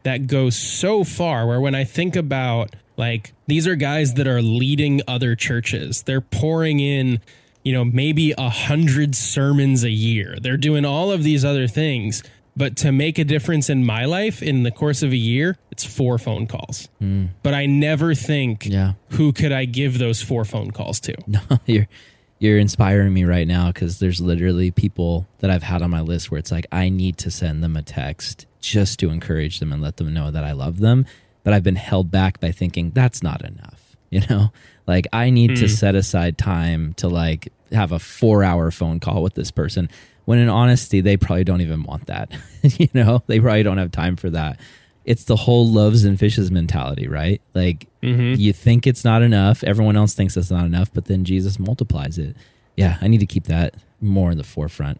[0.03, 1.45] that goes so far.
[1.45, 6.21] Where when I think about like these are guys that are leading other churches, they're
[6.21, 7.19] pouring in,
[7.61, 10.37] you know, maybe a hundred sermons a year.
[10.41, 12.23] They're doing all of these other things.
[12.55, 15.83] But to make a difference in my life in the course of a year, it's
[15.83, 16.87] four phone calls.
[16.99, 17.27] Hmm.
[17.41, 18.93] But I never think, Yeah.
[19.09, 21.15] who could I give those four phone calls to?
[21.27, 21.87] no you're
[22.39, 26.29] you're inspiring me right now because there's literally people that i've had on my list
[26.29, 29.81] where it's like i need to send them a text just to encourage them and
[29.81, 31.05] let them know that i love them
[31.43, 34.51] but i've been held back by thinking that's not enough you know
[34.87, 35.67] like i need to hmm.
[35.67, 39.89] set aside time to like have a four hour phone call with this person
[40.25, 42.31] when in honesty they probably don't even want that
[42.63, 43.23] you know?
[43.27, 44.59] They probably don't have time for that.
[45.05, 47.41] It's the whole loaves and fishes mentality right?
[47.53, 48.39] Like mm-hmm.
[48.39, 49.63] you think it's not enough.
[49.63, 52.35] Everyone else thinks it's not enough but then jesus multiplies it.
[52.75, 54.99] Yeah i need to keep that more in the forefront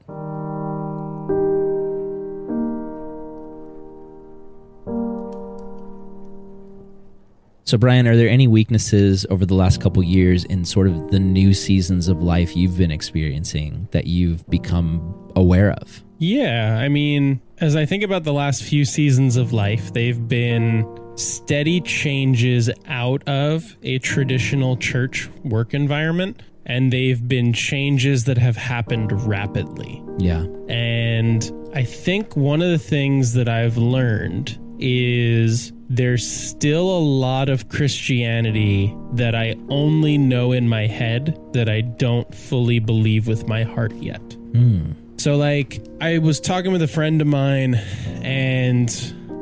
[7.66, 11.20] So, Brian, are there any weaknesses over the last couple years in sort of the
[11.20, 16.04] new seasons of life you've been experiencing that you've become aware of?
[16.18, 20.86] Yeah, I mean, as I think about the last few seasons of life, they've been
[21.16, 28.56] steady changes out of a traditional church work environment, and they've been changes that have
[28.56, 30.02] happened rapidly.
[30.18, 30.46] Yeah.
[30.70, 37.50] And I think one of the things that I've learned is there's still a lot
[37.50, 43.48] of Christianity that I only know in my head that I don't fully believe with
[43.48, 44.22] my heart yet.
[44.52, 44.96] Mm.
[45.20, 47.76] So, like, I was talking with a friend of mine
[48.24, 48.90] and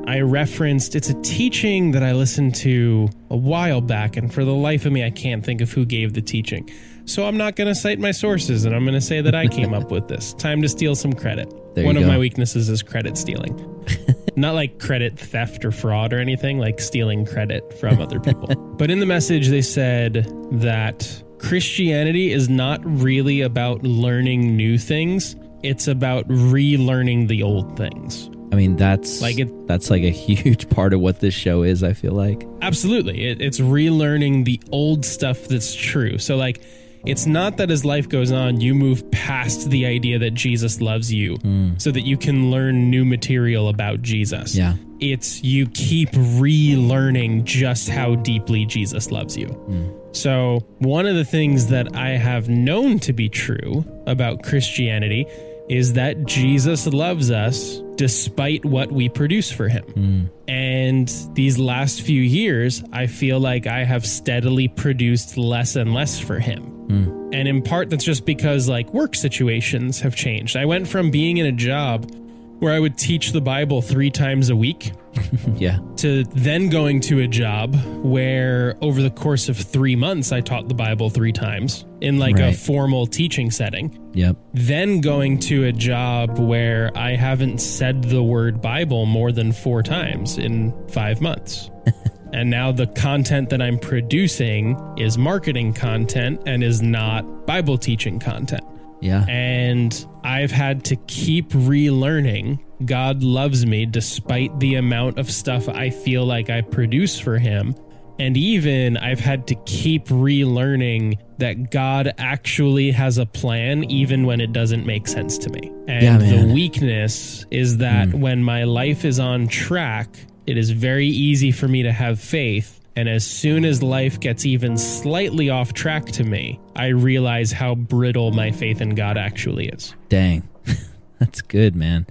[0.08, 4.54] I referenced it's a teaching that I listened to a while back, and for the
[4.54, 6.70] life of me, I can't think of who gave the teaching.
[7.06, 9.48] So I'm not going to cite my sources, and I'm going to say that I
[9.48, 10.34] came up with this.
[10.34, 11.54] Time to steal some credit.
[11.76, 12.10] There One of go.
[12.10, 13.56] my weaknesses is credit stealing.
[14.42, 18.48] not like credit theft or fraud or anything, like stealing credit from other people.
[18.78, 25.36] but in the message, they said that Christianity is not really about learning new things,
[25.64, 28.30] it's about relearning the old things.
[28.52, 31.84] I mean, that's Like it- that's like a huge part of what this show is,
[31.84, 32.46] I feel like.
[32.62, 33.26] Absolutely.
[33.26, 36.18] It, it's relearning the old stuff that's true.
[36.18, 36.62] So, like,
[37.06, 41.12] it's not that as life goes on, you move past the idea that Jesus loves
[41.12, 41.78] you hmm.
[41.78, 44.56] so that you can learn new material about Jesus.
[44.56, 44.76] Yeah.
[45.00, 49.48] It's you keep relearning just how deeply Jesus loves you.
[49.48, 49.90] Hmm.
[50.14, 55.26] So, one of the things that I have known to be true about Christianity
[55.70, 59.84] is that Jesus loves us despite what we produce for him.
[59.86, 60.26] Hmm.
[60.48, 66.20] And these last few years, I feel like I have steadily produced less and less
[66.20, 66.71] for him.
[66.92, 67.30] Mm.
[67.34, 70.58] And in part, that's just because like work situations have changed.
[70.58, 72.12] I went from being in a job
[72.60, 74.92] where I would teach the Bible three times a week
[75.56, 75.80] Yeah.
[75.98, 80.68] to then going to a job where over the course of three months, I taught
[80.68, 84.36] the Bible three times in like a formal teaching setting Yep.
[84.54, 89.82] then going to a job where I haven't said the word Bible more than four
[89.82, 91.72] times in five months.
[92.34, 98.20] and now the content that I'm producing is marketing content and is not Bible teaching
[98.20, 98.64] content.
[99.02, 99.26] Yeah.
[99.28, 105.90] And I've had to keep relearning God loves me despite the amount of stuff I
[105.90, 107.76] feel like I produce for Him.
[108.20, 114.40] And even I've had to keep relearning that God actually has a plan, even when
[114.42, 115.72] it doesn't make sense to me.
[115.88, 118.20] And Yeah, the weakness is that hmm.
[118.20, 120.08] when my life is on track,
[120.48, 122.80] it is very easy for me to have faith.
[122.96, 127.76] And as soon as life gets even slightly off track to me, I realize how
[127.76, 129.96] brittle my faith in God actually is.
[130.10, 130.48] Dang.
[131.20, 132.06] that's good, man.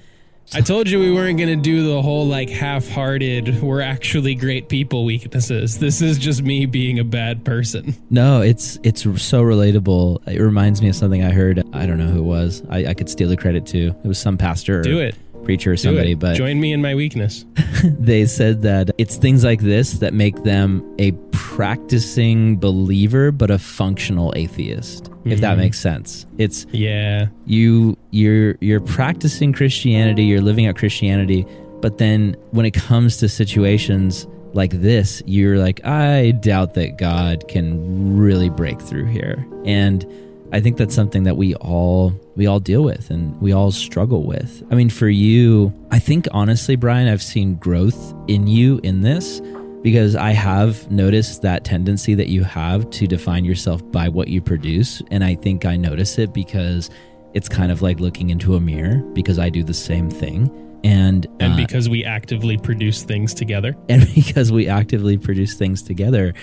[0.52, 4.34] I told you we weren't going to do the whole like half hearted, we're actually
[4.34, 5.78] great people weaknesses.
[5.78, 7.94] This is just me being a bad person.
[8.10, 10.26] No, it's it's so relatable.
[10.26, 11.62] It reminds me of something I heard.
[11.72, 12.64] I don't know who it was.
[12.68, 13.94] I, I could steal the credit too.
[14.02, 15.14] It was some pastor, Do it.
[15.44, 16.14] Preacher, or somebody.
[16.14, 17.44] But Join me in my weakness.
[17.84, 23.58] they said that it's things like this that make them a practicing believer, but a
[23.58, 25.10] functional atheist.
[25.26, 25.60] If that Mhm.
[25.60, 26.24] makes sense.
[26.38, 27.26] It's Yeah.
[27.46, 31.44] you you're you're practicing Christianity, you're living out Christianity,
[31.82, 37.46] but then when it comes to situations like this, you're like, I doubt that God
[37.48, 39.46] can really break through here.
[39.64, 40.04] And
[40.52, 44.24] I think that's something that we all we all deal with and we all struggle
[44.24, 44.62] with.
[44.70, 49.40] I mean, for you, I think honestly, Brian, I've seen growth in you in this
[49.82, 54.42] because I have noticed that tendency that you have to define yourself by what you
[54.42, 55.02] produce.
[55.10, 56.90] And I think I notice it because
[57.32, 60.50] it's kind of like looking into a mirror because I do the same thing.
[60.82, 63.76] And, And uh, because we actively produce things together.
[63.88, 66.34] and because we actively produce things together.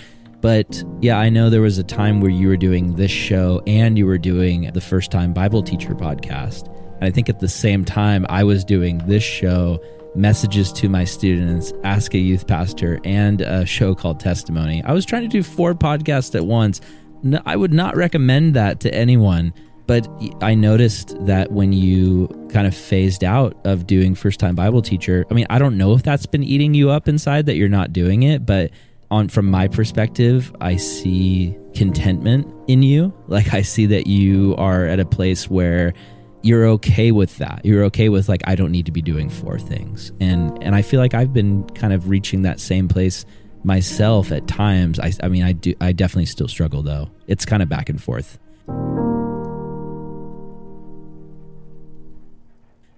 [0.41, 3.97] But yeah, I know there was a time where you were doing this show and
[3.97, 6.67] you were doing the first time Bible teacher podcast.
[6.95, 9.79] And I think at the same time, I was doing this show,
[10.15, 14.83] messages to my students, ask a youth pastor, and a show called Testimony.
[14.83, 16.81] I was trying to do four podcasts at once.
[17.23, 19.53] No, I would not recommend that to anyone.
[19.87, 20.05] But
[20.41, 25.25] I noticed that when you kind of phased out of doing first time Bible teacher,
[25.31, 27.93] I mean, I don't know if that's been eating you up inside that you're not
[27.93, 28.71] doing it, but
[29.09, 33.13] on from my perspective, I see contentment in you.
[33.27, 35.93] Like I see that you are at a place where
[36.41, 37.61] you're okay with that.
[37.63, 40.11] You're okay with like I don't need to be doing four things.
[40.19, 43.25] And and I feel like I've been kind of reaching that same place
[43.63, 44.99] myself at times.
[44.99, 47.09] I I mean, I do I definitely still struggle though.
[47.27, 48.39] It's kind of back and forth.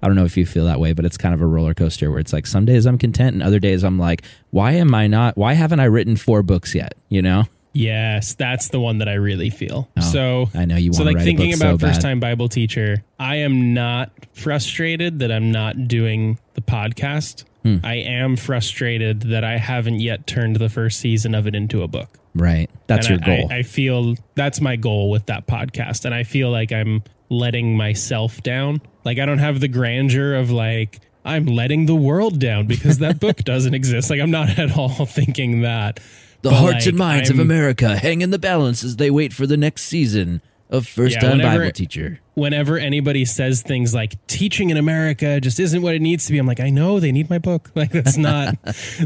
[0.01, 2.09] I don't know if you feel that way, but it's kind of a roller coaster
[2.09, 5.07] where it's like some days I'm content and other days I'm like, why am I
[5.07, 5.37] not?
[5.37, 6.93] Why haven't I written four books yet?
[7.09, 7.43] You know?
[7.73, 9.89] Yes, that's the one that I really feel.
[9.97, 11.87] Oh, so I know you So like thinking so about bad.
[11.89, 17.43] first time Bible teacher, I am not frustrated that I'm not doing the podcast.
[17.63, 17.77] Hmm.
[17.83, 21.87] I am frustrated that I haven't yet turned the first season of it into a
[21.87, 22.09] book.
[22.33, 22.69] Right.
[22.87, 23.51] That's And your I- goal.
[23.51, 26.05] I, I feel that's my goal with that podcast.
[26.05, 28.81] And I feel like I'm letting myself down.
[29.05, 33.19] Like I don't have the grandeur of like, I'm letting the world down because that
[33.19, 34.09] book doesn't exist.
[34.09, 35.99] Like I'm not at all thinking that.
[36.41, 39.33] the But, hearts and minds of I'm- America hang in the balance as they wait
[39.33, 42.19] for the next season of First Yeah, Time whenever- Bible Teacher.
[42.35, 46.37] whenever anybody says things like teaching in America just isn't what it needs to be,
[46.37, 47.71] I'm like, I know they need my book.
[47.75, 48.55] Like that's not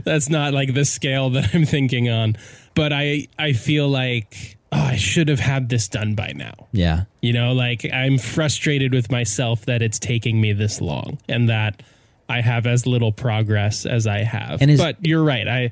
[0.06, 2.36] that's not like the scale that I'm thinking on.
[2.76, 6.68] But I I feel like oh, I should have had this done by now.
[6.72, 7.04] Yeah.
[7.22, 11.84] You know, like I'm frustrated with myself that it's taking me this long and that
[12.28, 14.62] I have as little progress as I have.
[14.62, 15.48] And is- but you're right.
[15.48, 15.72] I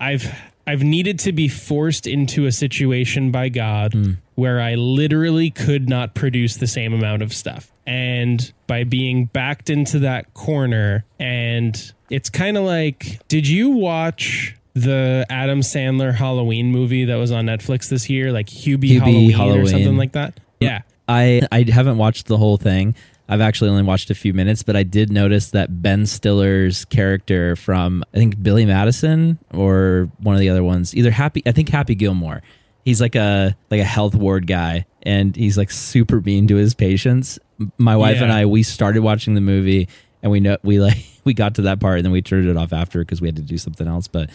[0.00, 0.32] I've
[0.66, 4.12] I've needed to be forced into a situation by God Hmm.
[4.34, 7.70] where I literally could not produce the same amount of stuff.
[7.86, 14.54] And by being backed into that corner and it's kind of like did you watch
[14.82, 19.60] the Adam Sandler Halloween movie that was on Netflix this year like Hubie, Hubie Halloween,
[19.60, 20.38] or something like that?
[20.60, 20.82] Yeah.
[21.08, 22.94] I I haven't watched the whole thing.
[23.30, 27.56] I've actually only watched a few minutes, but I did notice that Ben Stiller's character
[27.56, 31.68] from I think Billy Madison or one of the other ones, either Happy I think
[31.68, 32.42] Happy Gilmore.
[32.84, 36.74] He's like a like a health ward guy and he's like super mean to his
[36.74, 37.38] patients.
[37.76, 39.88] My wife and I we started watching the movie
[40.22, 42.56] and we know we like we got to that part and then we turned it
[42.56, 44.30] off after because we had to do something else, but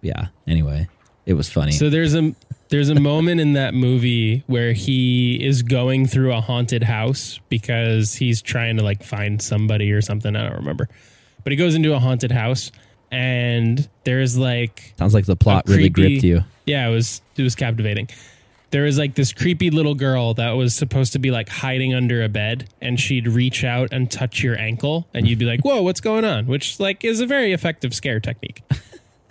[0.00, 0.88] yeah, anyway,
[1.26, 1.72] it was funny.
[1.72, 2.34] So there's a
[2.68, 8.14] there's a moment in that movie where he is going through a haunted house because
[8.14, 10.34] he's trying to like find somebody or something.
[10.34, 10.88] I don't remember.
[11.44, 12.72] But he goes into a haunted house
[13.10, 16.40] and there's like Sounds like the plot really creepy- gripped you.
[16.66, 18.08] yeah, it was it was captivating.
[18.70, 22.22] There was like this creepy little girl that was supposed to be like hiding under
[22.22, 25.82] a bed, and she'd reach out and touch your ankle, and you'd be like, "Whoa,
[25.82, 28.62] what's going on?" Which like is a very effective scare technique.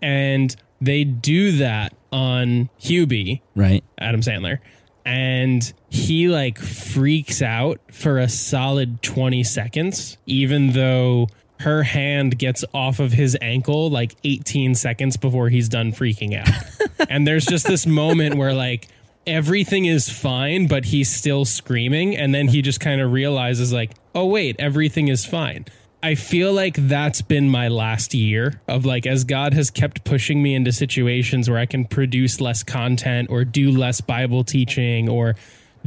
[0.02, 3.84] and they do that on Hubie, Right?
[3.98, 4.60] Adam Sandler,
[5.06, 11.28] and he like freaks out for a solid 20 seconds, even though
[11.60, 17.08] her hand gets off of his ankle like 18 seconds before he's done freaking out.
[17.10, 18.88] and there's just this moment where like
[19.28, 22.16] everything is fine, but he's still screaming.
[22.16, 25.66] And then he just kind of realizes, like, oh, wait, everything is fine.
[26.04, 30.42] I feel like that's been my last year of like as God has kept pushing
[30.42, 35.36] me into situations where I can produce less content or do less Bible teaching or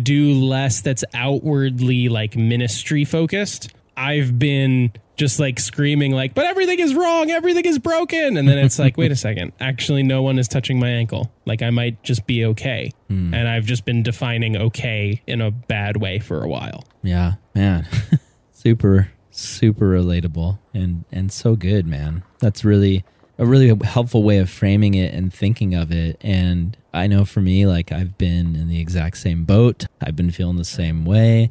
[0.00, 3.74] do less that's outwardly like ministry focused.
[3.96, 8.58] I've been just like screaming like but everything is wrong, everything is broken and then
[8.58, 11.32] it's like wait a second, actually no one is touching my ankle.
[11.44, 12.92] Like I might just be okay.
[13.08, 13.34] Hmm.
[13.34, 16.84] And I've just been defining okay in a bad way for a while.
[17.02, 17.88] Yeah, man.
[18.52, 22.22] super super relatable and and so good, man.
[22.38, 23.04] That's really
[23.36, 27.40] a really helpful way of framing it and thinking of it and I know for
[27.40, 29.86] me like I've been in the exact same boat.
[30.00, 31.50] I've been feeling the same way.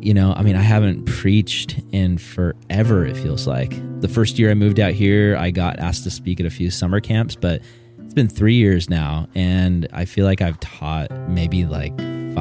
[0.00, 3.70] You know, I mean, I haven't preached in forever, it feels like.
[4.00, 6.70] The first year I moved out here, I got asked to speak at a few
[6.70, 7.60] summer camps, but
[7.98, 11.92] it's been three years now, and I feel like I've taught maybe like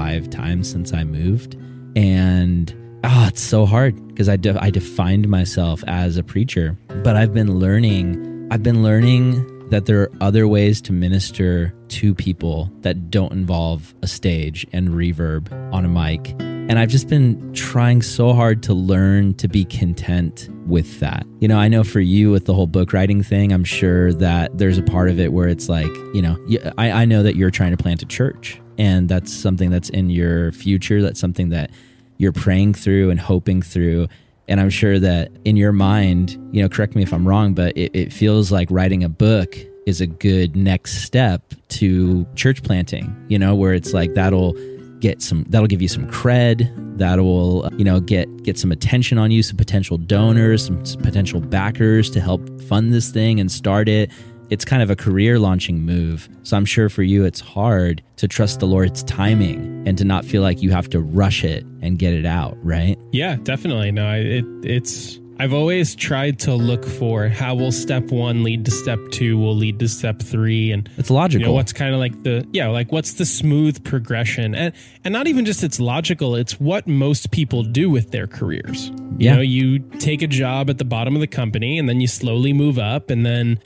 [0.02, 1.56] five times since I moved.
[1.96, 2.74] And
[3.04, 7.36] oh, it's so hard because I, de- I defined myself as a preacher, but I've
[7.36, 13.12] been learning, I've been learning that there are other ways to minister to people that
[13.12, 16.36] don't involve a stage and reverb on a mic.
[16.40, 21.28] And I've just been trying so hard to learn to be content with that.
[21.42, 24.58] You know, I know for you with the whole book writing thing, I'm sure that
[24.58, 26.38] there's a part of it where it's like, you know,
[26.78, 30.10] I, I know that you're trying to plant a church and that's something that's in
[30.10, 31.02] your future.
[31.02, 31.72] That's something that
[32.18, 34.08] you're praying through and hoping through.
[34.48, 37.76] And I'm sure that in your mind, you know, correct me if I'm wrong, but
[37.78, 43.16] it, it feels like writing a book is a good next step to church planting,
[43.30, 44.56] you know, where it's like that'll
[45.02, 49.32] get some that'll give you some cred that'll you know get get some attention on
[49.32, 54.12] you some potential donors some potential backers to help fund this thing and start it
[54.52, 58.28] it's kind of a career launching move so i'm sure for you it's hard to
[58.28, 61.98] trust the lord's timing and to not feel like you have to rush it and
[61.98, 63.92] get it out right Yeah, definitely.
[63.92, 68.64] No, I, it it's I've always tried to look for how will step one lead
[68.66, 71.42] to step two, will lead to step three, and It's logical.
[71.42, 74.72] you know what's kind of like the yeah, like what's the smooth progression, and
[75.04, 78.92] and not even just it's logical, it's what most people do with their careers.
[79.18, 79.32] Yeah.
[79.32, 82.08] You know, you take a job at the bottom of the company, and then you
[82.08, 83.60] slowly move up, and then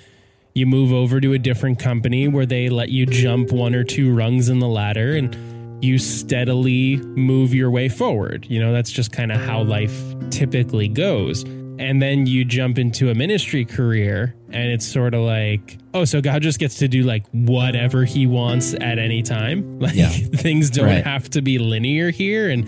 [0.55, 4.13] you move over to a different company where they let you jump one or two
[4.15, 8.47] rungs in the ladder and you steadily move your way forward.
[8.49, 9.93] You know, that's just kind of how life
[10.31, 11.43] typically goes.
[11.77, 16.21] And then you jump into a ministry career and it's sort of like, oh, so
[16.21, 19.77] God just gets to do like whatever he wants at any time.
[19.85, 20.07] Like Yeah.
[20.07, 21.03] things don't Right.
[21.03, 22.65] have to be linear here and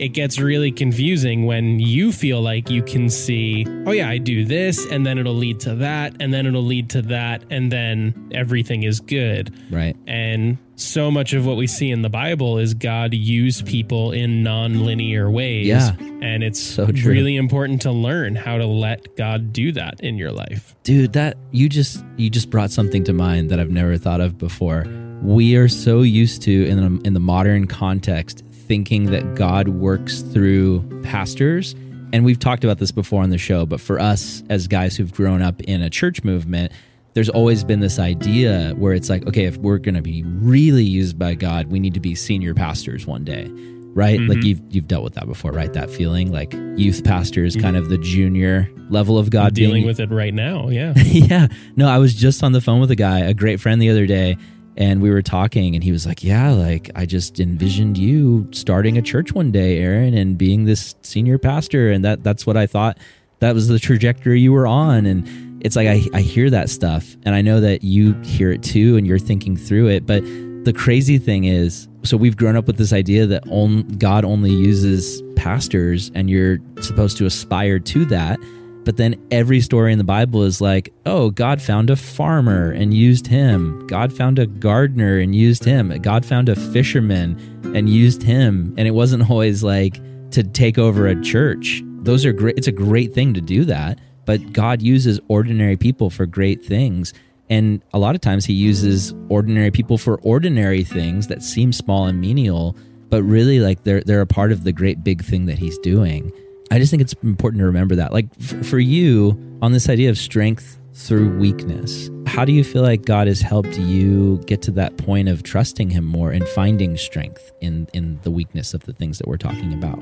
[0.00, 4.44] it gets really confusing when you feel like you can see, oh yeah, I do
[4.44, 8.30] this and then it'll lead to that and then it'll lead to that and then
[8.32, 9.54] everything is good.
[9.70, 9.94] right.
[10.06, 14.42] And so much of what we see in the Bible is God use people in
[14.42, 15.66] non-linear ways.
[15.66, 15.94] Yeah.
[16.22, 17.12] And it's So true.
[17.12, 20.74] really important to learn how to let God do that in your life.
[20.82, 24.38] dude that you just you just brought something to mind that i've never thought of
[24.38, 24.84] before
[25.22, 30.20] we are so used to in the, in the modern context thinking that god works
[30.20, 31.74] through pastors
[32.12, 35.12] and we've talked about this before on the show but for us as guys who've
[35.12, 36.70] grown up in a church movement
[37.14, 40.84] there's always been this idea where it's like okay if we're going to be really
[40.84, 43.48] used by god we need to be senior pastors one day
[43.92, 44.46] right like mm-hmm.
[44.46, 47.82] you've you've dealt with that before right that feeling like youth pastor is kind mm-hmm.
[47.82, 50.68] of the junior level of god Dealing being with it right now.
[50.68, 50.94] Yeah.
[50.96, 51.48] yeah.
[51.76, 54.06] No, I was just on the phone with a guy, a great friend the other
[54.06, 54.36] day,
[54.80, 58.96] and we were talking and he was like, "Yeah, like I just envisioned you starting
[58.96, 62.66] a church one day, Aaron, and being this senior pastor and that that's what I
[62.66, 62.98] thought
[63.40, 67.14] that was the trajectory you were on." And it's like I I hear that stuff
[67.24, 70.24] and I know that you hear it too and you're thinking through it, but
[70.64, 74.50] the crazy thing is so we've grown up with this idea that on, God only
[74.50, 78.40] uses pastors and you're supposed to aspire to that.
[78.84, 82.94] But then every story in the Bible is like, oh, God found a farmer and
[82.94, 83.86] used him.
[83.86, 85.90] God found a gardener and used him.
[86.00, 87.38] God found a fisherman
[87.74, 88.74] and used him.
[88.78, 90.00] And it wasn't always like
[90.30, 91.82] to take over a church.
[92.02, 92.56] Those are great.
[92.56, 93.98] It's a great thing to do that.
[94.24, 97.12] But God uses ordinary people for great things.
[97.50, 102.06] And a lot of times he uses ordinary people for ordinary things that seem small
[102.06, 102.76] and menial,
[103.08, 106.32] but really like they're they're a part of the great big thing that he's doing.
[106.72, 108.12] I just think it's important to remember that.
[108.12, 112.82] Like f- for you on this idea of strength through weakness, how do you feel
[112.82, 116.96] like God has helped you get to that point of trusting him more and finding
[116.96, 119.98] strength in in the weakness of the things that we're talking about?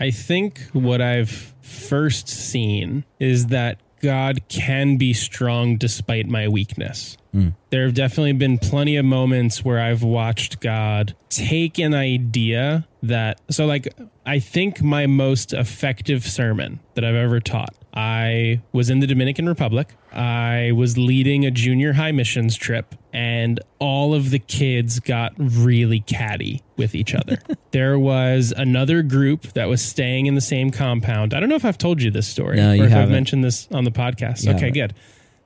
[0.00, 7.16] I think what I've first seen is that God can be strong despite my weakness.
[7.32, 7.48] Hmm.
[7.70, 13.40] There have definitely been plenty of moments where I've watched God take an idea that,
[13.50, 13.94] so like,
[14.24, 19.48] I think my most effective sermon that I've ever taught, I was in the Dominican
[19.48, 19.94] Republic.
[20.12, 26.00] I was leading a junior high missions trip, and all of the kids got really
[26.00, 27.38] catty with each other.
[27.70, 31.34] there was another group that was staying in the same compound.
[31.34, 33.42] I don't know if I've told you this story No, you or if I've mentioned
[33.42, 34.44] this on the podcast.
[34.44, 34.74] You okay, haven't.
[34.74, 34.94] good.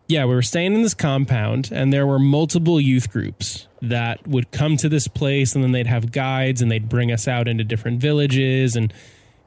[0.09, 4.51] Yeah, we were staying in this compound, and there were multiple youth groups that would
[4.51, 7.65] come to this place, and then they'd have guides, and they'd bring us out into
[7.65, 8.93] different villages, and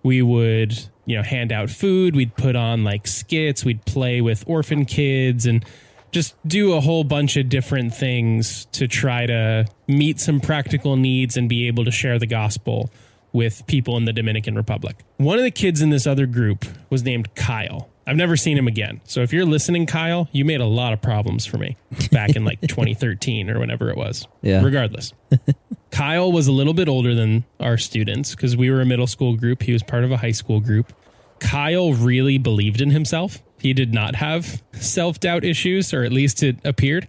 [0.01, 2.15] we would, you know, hand out food.
[2.15, 3.63] We'd put on like skits.
[3.63, 5.63] We'd play with orphan kids, and
[6.11, 11.35] just do a whole bunch of different things to try to meet some practical needs
[11.35, 12.89] and be able to share the gospel
[13.33, 15.03] with people in the Dominican Republic.
[15.17, 17.89] One of the kids in this other group was named Kyle.
[18.07, 19.01] I've never seen him again.
[19.05, 21.75] So if you're listening, Kyle, you made a lot of problems for me
[22.11, 24.27] back in like 2013 or whenever it was.
[24.41, 24.63] Yeah.
[24.63, 25.13] Regardless.
[25.91, 29.35] Kyle was a little bit older than our students because we were a middle school
[29.35, 29.63] group.
[29.63, 30.93] He was part of a high school group.
[31.39, 33.41] Kyle really believed in himself.
[33.59, 37.07] He did not have self doubt issues, or at least it appeared.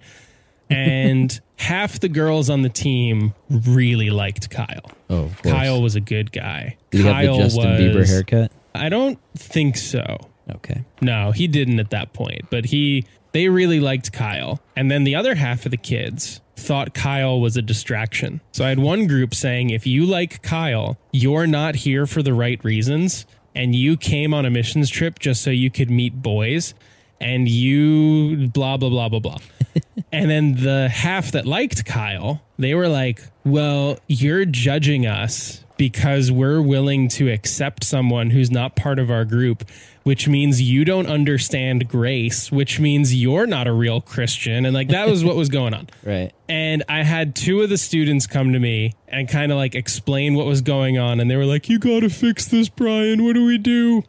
[0.71, 4.91] And half the girls on the team really liked Kyle.
[5.11, 5.43] Oh, of.
[5.43, 6.77] Kyle was a good guy.
[6.91, 8.53] Did he have Kyle the Justin Bieber haircut?
[8.75, 10.19] I don't think so.
[10.51, 10.85] Okay.
[11.01, 14.61] No, he didn't at that point, but he they really liked Kyle.
[14.75, 18.41] And then the other half of the kids thought Kyle was a distraction.
[18.53, 22.33] So I had one group saying if you like Kyle, you're not here for the
[22.33, 26.75] right reasons and you came on a missions trip just so you could meet boys
[27.21, 29.39] and you blah blah blah blah blah.
[30.13, 36.33] and then the half that liked Kyle, they were like, "Well, you're judging us because
[36.33, 39.69] we're willing to accept someone who's not part of our group,
[40.05, 44.65] which means you don't understand grace, which means you're not a real Christian.
[44.65, 45.89] And like that was what was going on.
[46.05, 46.33] Right.
[46.49, 50.35] And I had two of the students come to me and kind of like explain
[50.35, 51.19] what was going on.
[51.19, 53.25] And they were like, You got to fix this, Brian.
[53.25, 54.05] What do we do?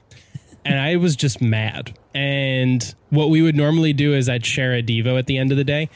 [0.64, 1.98] And I was just mad.
[2.14, 5.58] And what we would normally do is I'd share a Devo at the end of
[5.58, 5.90] the day.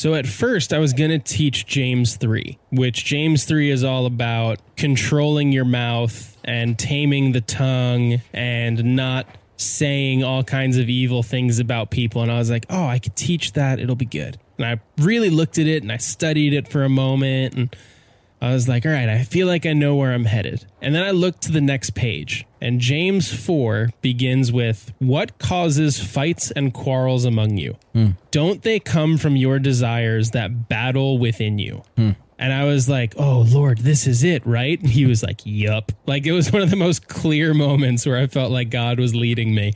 [0.00, 4.06] So at first, I was going to teach James 3, which James 3 is all
[4.06, 9.26] about controlling your mouth and taming the tongue and not
[9.58, 12.22] saying all kinds of evil things about people.
[12.22, 13.78] And I was like, oh, I could teach that.
[13.78, 14.38] It'll be good.
[14.56, 17.54] And I really looked at it and I studied it for a moment.
[17.54, 17.76] And
[18.42, 20.64] I was like, all right, I feel like I know where I'm headed.
[20.80, 26.02] And then I looked to the next page, and James 4 begins with, What causes
[26.02, 27.76] fights and quarrels among you?
[27.92, 28.10] Hmm.
[28.30, 31.82] Don't they come from your desires that battle within you?
[31.96, 32.12] Hmm.
[32.38, 34.80] And I was like, oh, Lord, this is it, right?
[34.80, 35.92] And he was like, yup.
[36.06, 39.14] Like it was one of the most clear moments where I felt like God was
[39.14, 39.74] leading me.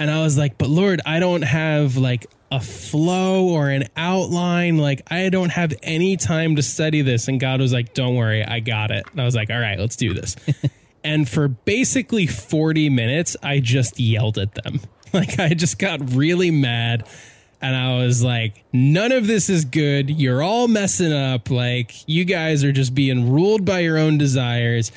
[0.00, 4.76] And I was like, but Lord, I don't have like a flow or an outline.
[4.76, 7.26] Like I don't have any time to study this.
[7.26, 9.04] And God was like, don't worry, I got it.
[9.10, 10.36] And I was like, all right, let's do this.
[11.04, 14.80] and for basically 40 minutes, I just yelled at them.
[15.14, 17.06] Like I just got really mad.
[17.60, 20.08] And I was like, none of this is good.
[20.08, 21.50] You're all messing up.
[21.50, 24.90] Like, you guys are just being ruled by your own desires.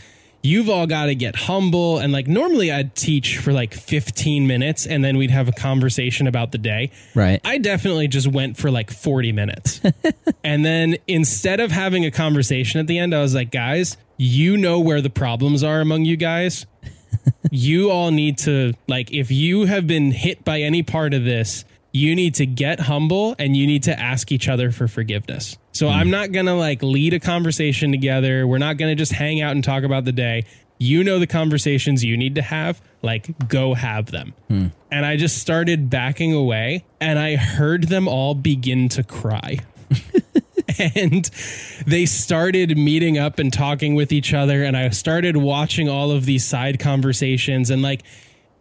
[0.46, 1.98] You've all got to get humble.
[1.98, 6.28] And like, normally I'd teach for like 15 minutes and then we'd have a conversation
[6.28, 6.92] about the day.
[7.16, 7.42] Right.
[7.44, 9.82] I definitely just went for like 40 minutes.
[10.44, 14.56] and then instead of having a conversation at the end, I was like, guys, you
[14.56, 16.68] know where the problems are among you guys.
[17.52, 21.66] you all need to, like, if you have been hit by any part of this,
[21.96, 25.58] you need to get humble and you need to ask each other for forgiveness.
[25.72, 25.94] So hmm.
[25.94, 28.46] I'm not going to like lead a conversation together.
[28.46, 30.44] We're not going to just hang out and talk about the day.
[30.78, 34.34] You know the conversations you need to have, like go have them.
[34.50, 34.68] Hmm.
[34.92, 39.60] And I just started backing away and I heard them all begin to cry.
[40.78, 41.24] and
[41.88, 46.26] they started meeting up and talking with each other and I started watching all of
[46.26, 48.02] these side conversations and like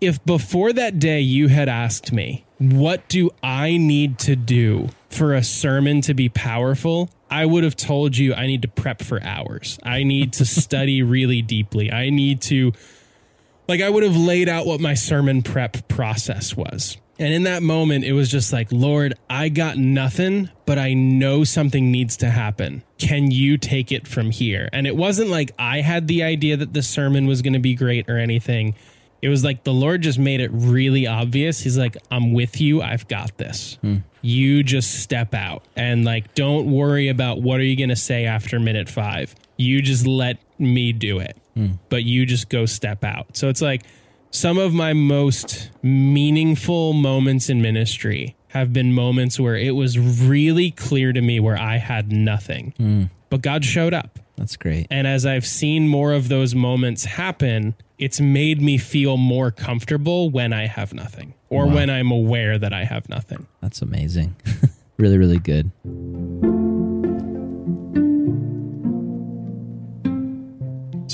[0.00, 5.34] if before that day you had asked me, what do I need to do for
[5.34, 7.10] a sermon to be powerful?
[7.30, 9.78] I would have told you I need to prep for hours.
[9.82, 11.90] I need to study really deeply.
[11.90, 12.72] I need to,
[13.68, 16.96] like, I would have laid out what my sermon prep process was.
[17.18, 21.44] And in that moment, it was just like, Lord, I got nothing, but I know
[21.44, 22.82] something needs to happen.
[22.98, 24.68] Can you take it from here?
[24.72, 27.74] And it wasn't like I had the idea that the sermon was going to be
[27.74, 28.74] great or anything
[29.24, 31.60] it was like the Lord just made it really obvious.
[31.60, 32.82] He's like, I'm with you.
[32.82, 33.78] I've got this.
[33.80, 33.96] Hmm.
[34.20, 38.26] You just step out and like, don't worry about what are you going to say
[38.26, 39.34] after minute five.
[39.56, 41.72] You just let me do it, hmm.
[41.88, 43.34] but you just go step out.
[43.34, 43.84] So it's like
[44.30, 50.70] some of my most meaningful moments in ministry have been moments where it was really
[50.70, 53.04] clear to me where I had nothing, hmm.
[53.30, 54.18] but God showed up.
[54.36, 54.86] That's great.
[54.90, 60.30] And as I've seen more of those moments happen, it's made me feel more comfortable
[60.30, 63.46] when I have nothing or when I'm aware that I have nothing.
[63.60, 64.34] That's amazing.
[64.96, 65.70] really, really good.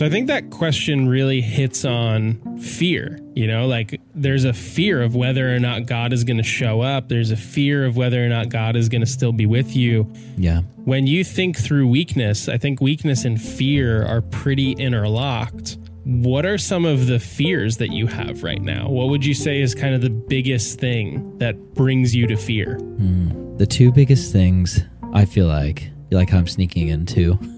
[0.01, 3.19] So I think that question really hits on fear.
[3.35, 6.81] You know, like there's a fear of whether or not God is going to show
[6.81, 9.77] up, there's a fear of whether or not God is going to still be with
[9.77, 10.11] you.
[10.39, 10.63] Yeah.
[10.85, 15.77] When you think through weakness, I think weakness and fear are pretty interlocked.
[16.11, 18.89] What are some of the fears that you have right now?
[18.89, 22.79] What would you say is kind of the biggest thing that brings you to fear?
[22.79, 23.57] Hmm.
[23.59, 24.83] The two biggest things
[25.13, 27.39] I feel like, like I'm sneaking in too.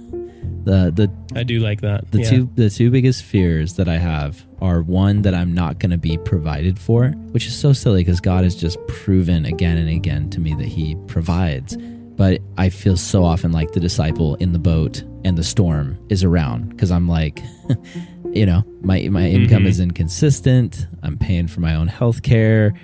[0.64, 2.12] The the I do like that.
[2.12, 2.30] the Yeah.
[2.30, 5.98] two the two biggest fears that I have are one that I'm not going to
[5.98, 10.30] be provided for, which is so silly because God has just proven again and again
[10.30, 11.76] to me that He provides.
[12.16, 16.22] But I feel so often like the disciple in the boat and the storm is
[16.22, 17.42] around because I'm like,
[18.33, 20.87] you know, my my income is inconsistent.
[21.03, 22.74] I'm paying for my own health care.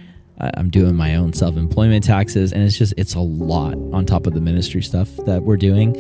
[0.41, 4.27] I'm doing my own self employment taxes, and it's just it's a lot on top
[4.27, 5.97] of the ministry stuff that we're doing.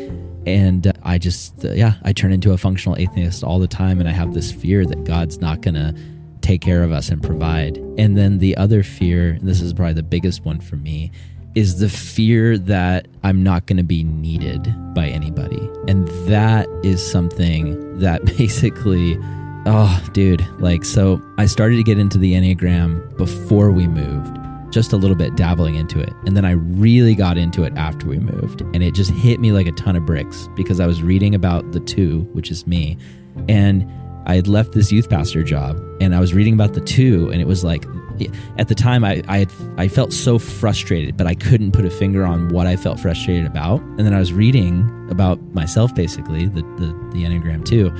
[0.46, 3.98] And uh, I just uh, yeah, I turn into a functional atheist all the time,
[4.00, 5.94] and I have this fear that God's not gonna
[6.40, 7.76] take care of us and provide.
[7.98, 11.10] And then the other fear, and this is probably the biggest one for me,
[11.54, 15.68] is the fear that I'm not going to be needed by anybody.
[15.88, 19.18] And that is something that basically,
[19.68, 24.36] oh, dude, like, so I started to get into the Enneagram before we moved,
[24.72, 26.12] just a little bit dabbling into it.
[26.24, 28.62] And then I really got into it after we moved.
[28.62, 31.72] And it just hit me like a ton of bricks because I was reading about
[31.72, 32.96] the two, which is me.
[33.48, 33.86] And
[34.26, 37.40] I had left this youth pastor job and I was reading about the two, and
[37.40, 37.84] it was like,
[38.58, 41.90] at the time I, I had I felt so frustrated, but I couldn't put a
[41.90, 43.80] finger on what I felt frustrated about.
[43.80, 47.90] And then I was reading about myself, basically the the, the Enneagram two,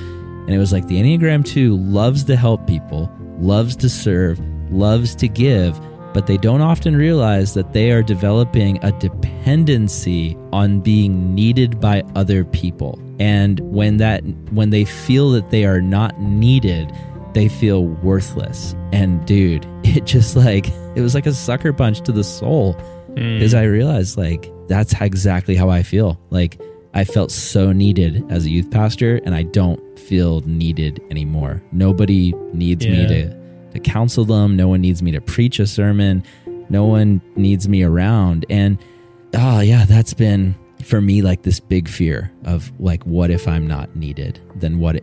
[0.49, 4.39] and it was like the Enneagram two loves to help people, loves to serve,
[4.71, 5.79] loves to give,
[6.11, 12.01] but they don't often realize that they are developing a dependency on being needed by
[12.15, 12.99] other people.
[13.19, 16.91] And when that when they feel that they are not needed,
[17.35, 18.73] they feel worthless.
[18.91, 22.73] And dude, it just like it was like a sucker punch to the soul
[23.13, 23.59] because mm.
[23.59, 26.19] I realized like that's exactly how I feel.
[26.31, 26.59] Like
[26.95, 31.61] I felt so needed as a youth pastor and I don't feel needed anymore.
[31.71, 32.91] Nobody needs yeah.
[32.91, 33.39] me to
[33.73, 34.55] to counsel them.
[34.55, 36.23] No one needs me to preach a sermon.
[36.69, 38.45] No one needs me around.
[38.49, 38.77] And
[39.35, 43.67] oh yeah, that's been for me like this big fear of like what if i'm
[43.67, 44.95] not needed then what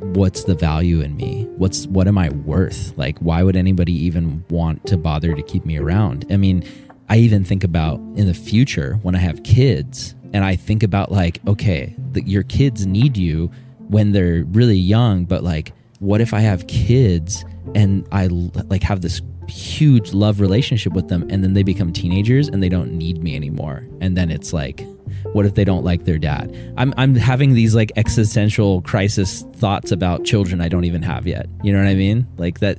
[0.00, 4.44] what's the value in me what's what am i worth like why would anybody even
[4.50, 6.62] want to bother to keep me around i mean
[7.08, 11.10] i even think about in the future when i have kids and i think about
[11.10, 13.50] like okay the, your kids need you
[13.88, 19.00] when they're really young but like what if i have kids and i like have
[19.00, 23.22] this huge love relationship with them and then they become teenagers and they don't need
[23.22, 23.86] me anymore?
[24.00, 24.86] And then it's like
[25.32, 26.54] what if they don't like their dad?
[26.76, 31.46] I'm i'm having these like existential crisis thoughts about children i don't even have yet.
[31.62, 32.26] You know what i mean?
[32.36, 32.78] Like that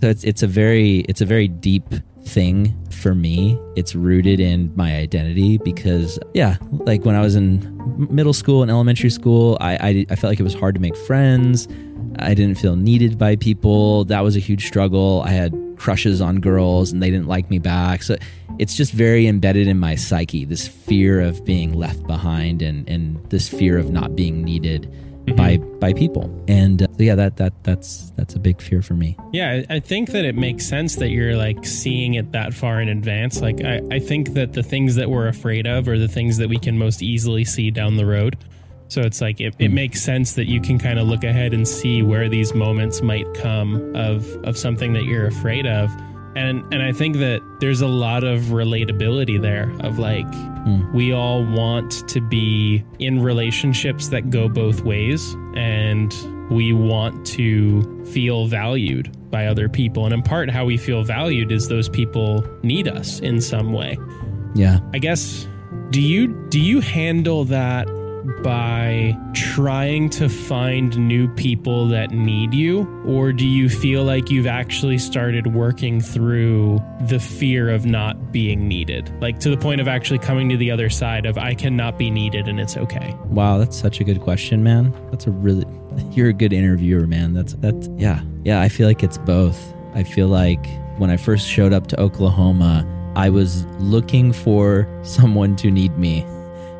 [0.00, 1.84] so it's it's a very it's a very deep
[2.24, 7.60] thing for me it's rooted in my identity because yeah like when i was in
[8.10, 10.96] middle school and elementary school I, I i felt like it was hard to make
[10.96, 11.68] friends
[12.18, 14.04] I didn't feel needed by people.
[14.04, 15.22] That was a huge struggle.
[15.24, 18.02] I had crushes on girls and they didn't like me back.
[18.02, 18.16] So
[18.58, 23.18] it's just very embedded in my psyche this fear of being left behind and, and
[23.30, 24.92] this fear of not being needed.
[25.22, 25.36] Mm-hmm.
[25.36, 28.94] by by people and uh, so yeah that that that's that's a big fear for
[28.94, 32.80] me yeah I, think that it makes sense that you're like seeing it that far
[32.80, 36.08] in advance like I, I think that the things that we're afraid of are the
[36.08, 38.36] things that we can most easily see down the road
[38.92, 39.74] so it's like it, it hmm.
[39.74, 43.32] makes sense that you can kind of look ahead and see where these moments might
[43.32, 45.90] come of of something that you're afraid of.
[46.34, 50.92] And and I think that there's a lot of relatability there of like mm.
[50.92, 56.12] we all want to be in relationships that go both ways and
[56.50, 60.04] we want to feel valued by other people.
[60.04, 63.98] And in part how we feel valued is those people need us in some way.
[64.54, 64.80] Yeah.
[64.92, 65.46] I guess
[65.90, 67.88] do you do you handle that
[68.42, 72.86] by trying to find new people that need you?
[73.04, 78.68] Or do you feel like you've actually started working through the fear of not being
[78.68, 79.12] needed?
[79.20, 82.10] Like to the point of actually coming to the other side of, I cannot be
[82.10, 83.16] needed and it's okay.
[83.26, 84.92] Wow, that's such a good question, man.
[85.10, 85.66] That's a really,
[86.10, 87.32] you're a good interviewer, man.
[87.32, 88.22] That's, that's, yeah.
[88.44, 89.74] Yeah, I feel like it's both.
[89.94, 90.66] I feel like
[90.98, 96.24] when I first showed up to Oklahoma, I was looking for someone to need me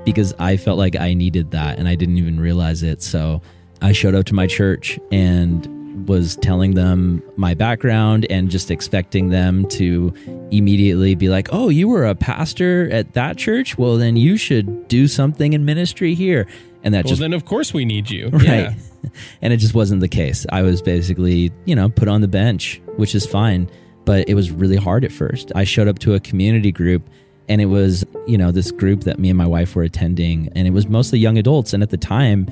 [0.04, 3.02] because I felt like I needed that and I didn't even realize it.
[3.02, 3.40] So
[3.80, 9.28] I showed up to my church and was telling them my background and just expecting
[9.28, 10.12] them to
[10.50, 13.78] immediately be like, "Oh, you were a pastor at that church?
[13.78, 16.46] Well, then you should do something in ministry here."
[16.82, 18.42] And that well, just then of course we need you, right?
[18.44, 18.74] Yeah.
[19.42, 20.46] and it just wasn't the case.
[20.50, 23.70] I was basically, you know, put on the bench, which is fine,
[24.04, 25.52] but it was really hard at first.
[25.54, 27.08] I showed up to a community group
[27.52, 30.66] and it was, you know, this group that me and my wife were attending, and
[30.66, 31.74] it was mostly young adults.
[31.74, 32.46] And at the time,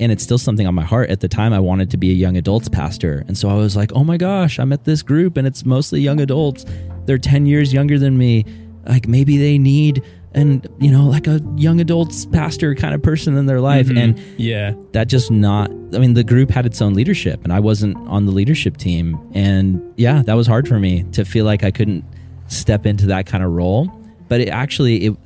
[0.00, 1.10] and it's still something on my heart.
[1.10, 3.22] At the time, I wanted to be a young adults pastor.
[3.28, 6.00] And so I was like, oh my gosh, I'm at this group and it's mostly
[6.00, 6.64] young adults.
[7.04, 8.46] They're 10 years younger than me.
[8.86, 10.02] Like maybe they need
[10.32, 13.96] and you know like a young adults pastor kind of person in their life mm-hmm.
[13.96, 17.58] and yeah that just not i mean the group had its own leadership and i
[17.58, 21.64] wasn't on the leadership team and yeah that was hard for me to feel like
[21.64, 22.04] i couldn't
[22.48, 23.90] step into that kind of role
[24.28, 25.16] but it actually it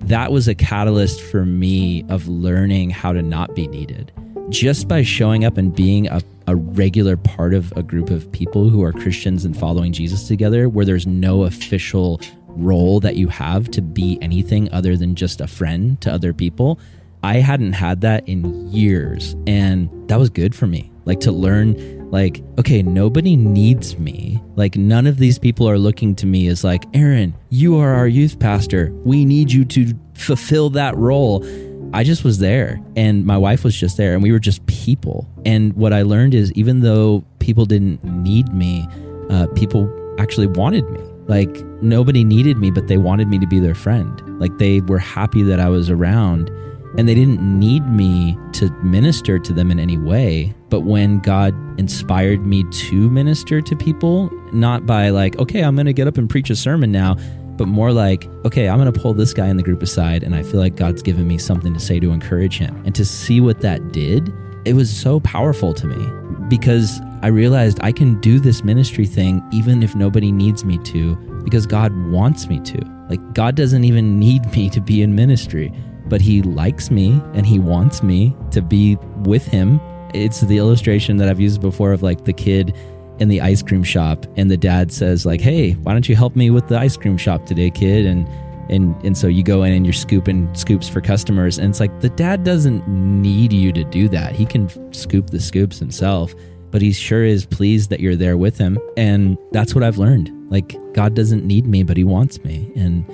[0.00, 4.10] that was a catalyst for me of learning how to not be needed.
[4.48, 8.68] Just by showing up and being a, a regular part of a group of people
[8.68, 13.70] who are christians and following jesus together where there's no official role that you have
[13.70, 16.80] to be anything other than just a friend to other people
[17.22, 19.36] i hadn't had that in years.
[19.46, 20.90] And that was good for me.
[21.04, 24.42] Like to learn like okay nobody needs me.
[24.56, 28.08] Like none of these people are looking to me as like aaron you are our
[28.08, 28.92] youth pastor.
[29.04, 31.44] We need you to fulfill that role.
[31.92, 35.28] I just was there and my wife was just there and we were just people.
[35.44, 38.86] And what i learned is even though people didn't need me
[39.30, 39.88] uh, people
[40.18, 41.00] actually wanted me.
[41.26, 44.40] Like nobody needed me but they wanted me to be their friend.
[44.40, 46.50] Like they were happy that i was around
[46.98, 51.52] and they didn't need me to minister to them in any way But when God
[51.78, 56.16] inspired me to minister to people, not by like, okay, I'm going to get up
[56.16, 57.16] and preach a sermon now,
[57.56, 60.34] but more like, okay, I'm going to pull this guy in the group aside and
[60.34, 62.80] I feel like God's given me something to say to encourage him.
[62.86, 64.32] And to see what that did,
[64.64, 69.42] it was so powerful to me because I realized I can do this ministry thing
[69.52, 72.78] even if nobody needs me to because God wants me to.
[73.08, 75.72] Like, God doesn't even need me to be in ministry,
[76.06, 79.80] but He likes me and He wants me to be with Him
[80.14, 82.76] it's the illustration that I've used before of like the kid
[83.18, 86.36] in the ice cream shop and the dad says like, "Hey, why don't you help
[86.36, 88.26] me with the ice cream shop today, kid?" and
[88.70, 92.00] and and so you go in and you're scooping scoops for customers and it's like
[92.00, 94.34] the dad doesn't need you to do that.
[94.34, 96.34] He can scoop the scoops himself,
[96.70, 100.30] but he sure is pleased that you're there with him and that's what I've learned.
[100.50, 103.04] Like God doesn't need me, but he wants me and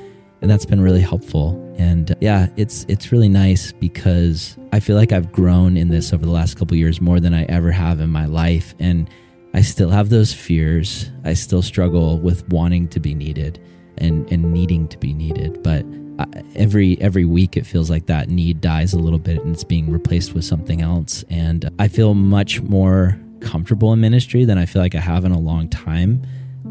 [0.40, 1.62] and that's been really helpful.
[1.78, 6.12] And uh, yeah, it's it's really nice because I feel like I've grown in this
[6.12, 9.08] over the last couple years more than I ever have in my life, and
[9.54, 11.10] I still have those fears.
[11.24, 13.60] I still struggle with wanting to be needed
[13.98, 15.84] and and needing to be needed, but
[16.18, 16.24] uh,
[16.54, 19.90] every every week it feels like that need dies a little bit and it's being
[19.90, 24.80] replaced with something else and i feel much more comfortable in ministry than i feel
[24.80, 26.22] like i have in a long time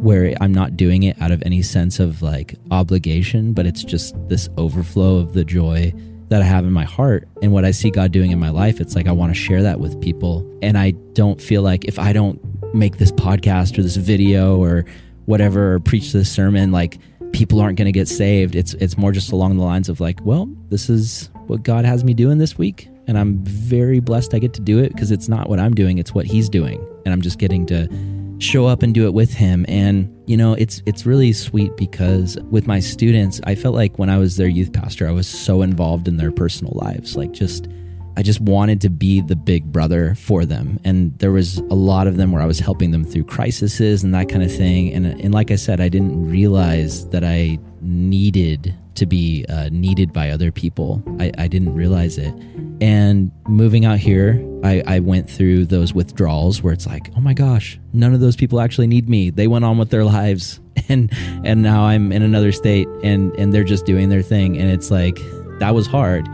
[0.02, 4.16] where I'm not doing it out of any sense of like obligation, but it's just
[4.28, 5.94] this overflow of the joy
[6.30, 8.80] that I have in my heart and what I see God doing in my life.
[8.80, 10.48] It's like I want to share that with people.
[10.62, 12.40] And I don't feel like if I don't
[12.74, 14.86] make this podcast or this video or
[15.26, 16.98] whatever or preach this sermon, like
[17.32, 18.56] people aren't going to get saved.
[18.56, 22.04] It's it's more just along the lines of like, well, this is what God has
[22.04, 25.30] me doing this week and I'm very blessed I get to do it because it's
[25.30, 26.86] not what I'm doing, it's what he's doing.
[27.06, 27.88] And I'm just getting to
[28.40, 29.66] show up and do it with him.
[29.68, 34.10] And you know it's it's really sweet because with my students I felt like when
[34.10, 37.16] I was their youth pastor I was so involved in their personal lives.
[37.16, 37.68] Like just
[38.18, 40.80] I just wanted to be the big brother for them.
[40.86, 44.14] And there was a lot of them where I was helping them through crises and
[44.14, 44.94] that kind of thing.
[44.94, 50.12] And and like I said I didn't realize that I needed to be uh, needed
[50.14, 52.34] by other people I, I didn't realize it
[52.82, 57.34] and moving out here, I, I, went through those withdrawals where it's like, oh my
[57.34, 59.30] gosh, none of those people actually need me.
[59.30, 61.10] They went on with their lives, and
[61.44, 64.92] and now I'm in another state, and and they're just doing their thing, and it's
[64.92, 65.20] like
[65.60, 66.28] that was hard,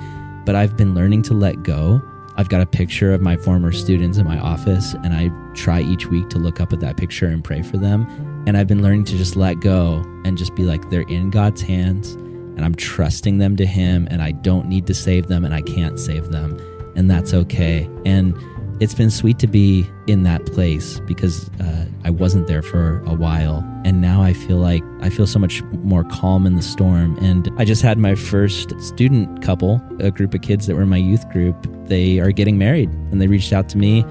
[0.45, 2.01] but I've been learning to let go.
[2.37, 6.07] I've got a picture of my former students in my office, and I try each
[6.07, 8.07] week to look up at that picture and pray for them.
[8.47, 11.61] And I've been learning to just let go and just be like, they're in God's
[11.61, 12.17] hands
[12.61, 15.63] and I'm trusting them to Him, and I don't need to save them, and I
[15.63, 16.59] can't save them,
[16.95, 17.89] and that's okay.
[18.05, 18.35] And
[18.79, 23.15] it's been sweet to be in that place because uh, I wasn't there for a
[23.15, 27.17] while, and now I feel like I feel so much more calm in the storm.
[27.17, 30.89] And I just had my first student couple, a group of kids that were in
[30.89, 31.67] my youth group.
[31.87, 34.05] They are getting married, and they reached out to me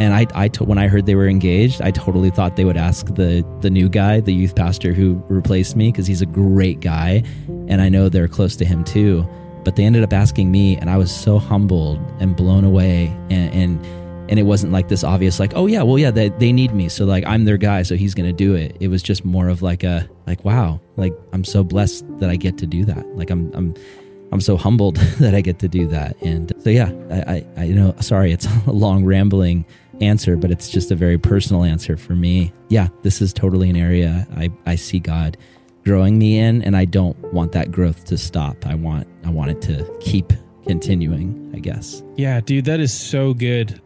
[0.00, 2.76] and I, I to, when I heard they were engaged, I totally thought they would
[2.76, 6.80] ask the the new guy, the youth pastor who replaced me, because he's a great
[6.80, 7.22] guy,
[7.68, 9.28] and I know they're close to him too.
[9.64, 13.54] But they ended up asking me, and I was so humbled and blown away, and
[13.54, 13.86] and,
[14.30, 16.88] and it wasn't like this obvious, like, oh yeah, well yeah, they they need me,
[16.88, 18.76] so like I'm their guy, so he's gonna do it.
[18.80, 22.36] It was just more of like a like wow, like I'm so blessed that I
[22.36, 23.06] get to do that.
[23.16, 23.74] Like I'm I'm
[24.32, 26.20] I'm so humbled that I get to do that.
[26.20, 29.64] And so, yeah, I, I, I, you know, sorry, it's a long rambling
[30.00, 32.52] answer, but it's just a very personal answer for me.
[32.68, 35.36] Yeah, this is totally an area I, I see God
[35.84, 38.66] growing me in, and I don't want that growth to stop.
[38.66, 40.32] I want I want it to keep
[40.66, 42.02] continuing, I guess.
[42.16, 43.80] Yeah, dude, that is so good.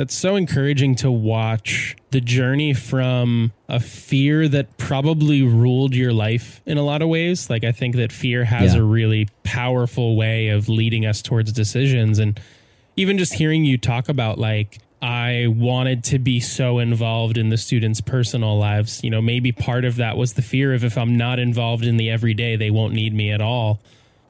[0.00, 6.62] That's so encouraging to watch the journey from a fear that probably ruled your life
[6.64, 7.50] in a lot of ways.
[7.50, 8.80] Like, I think that fear has yeah.
[8.80, 12.18] a really powerful way of leading us towards decisions.
[12.18, 12.40] And
[12.96, 17.58] even just hearing you talk about, like, I wanted to be so involved in the
[17.58, 19.04] students' personal lives.
[19.04, 21.98] You know, maybe part of that was the fear of if I'm not involved in
[21.98, 23.80] the everyday, they won't need me at all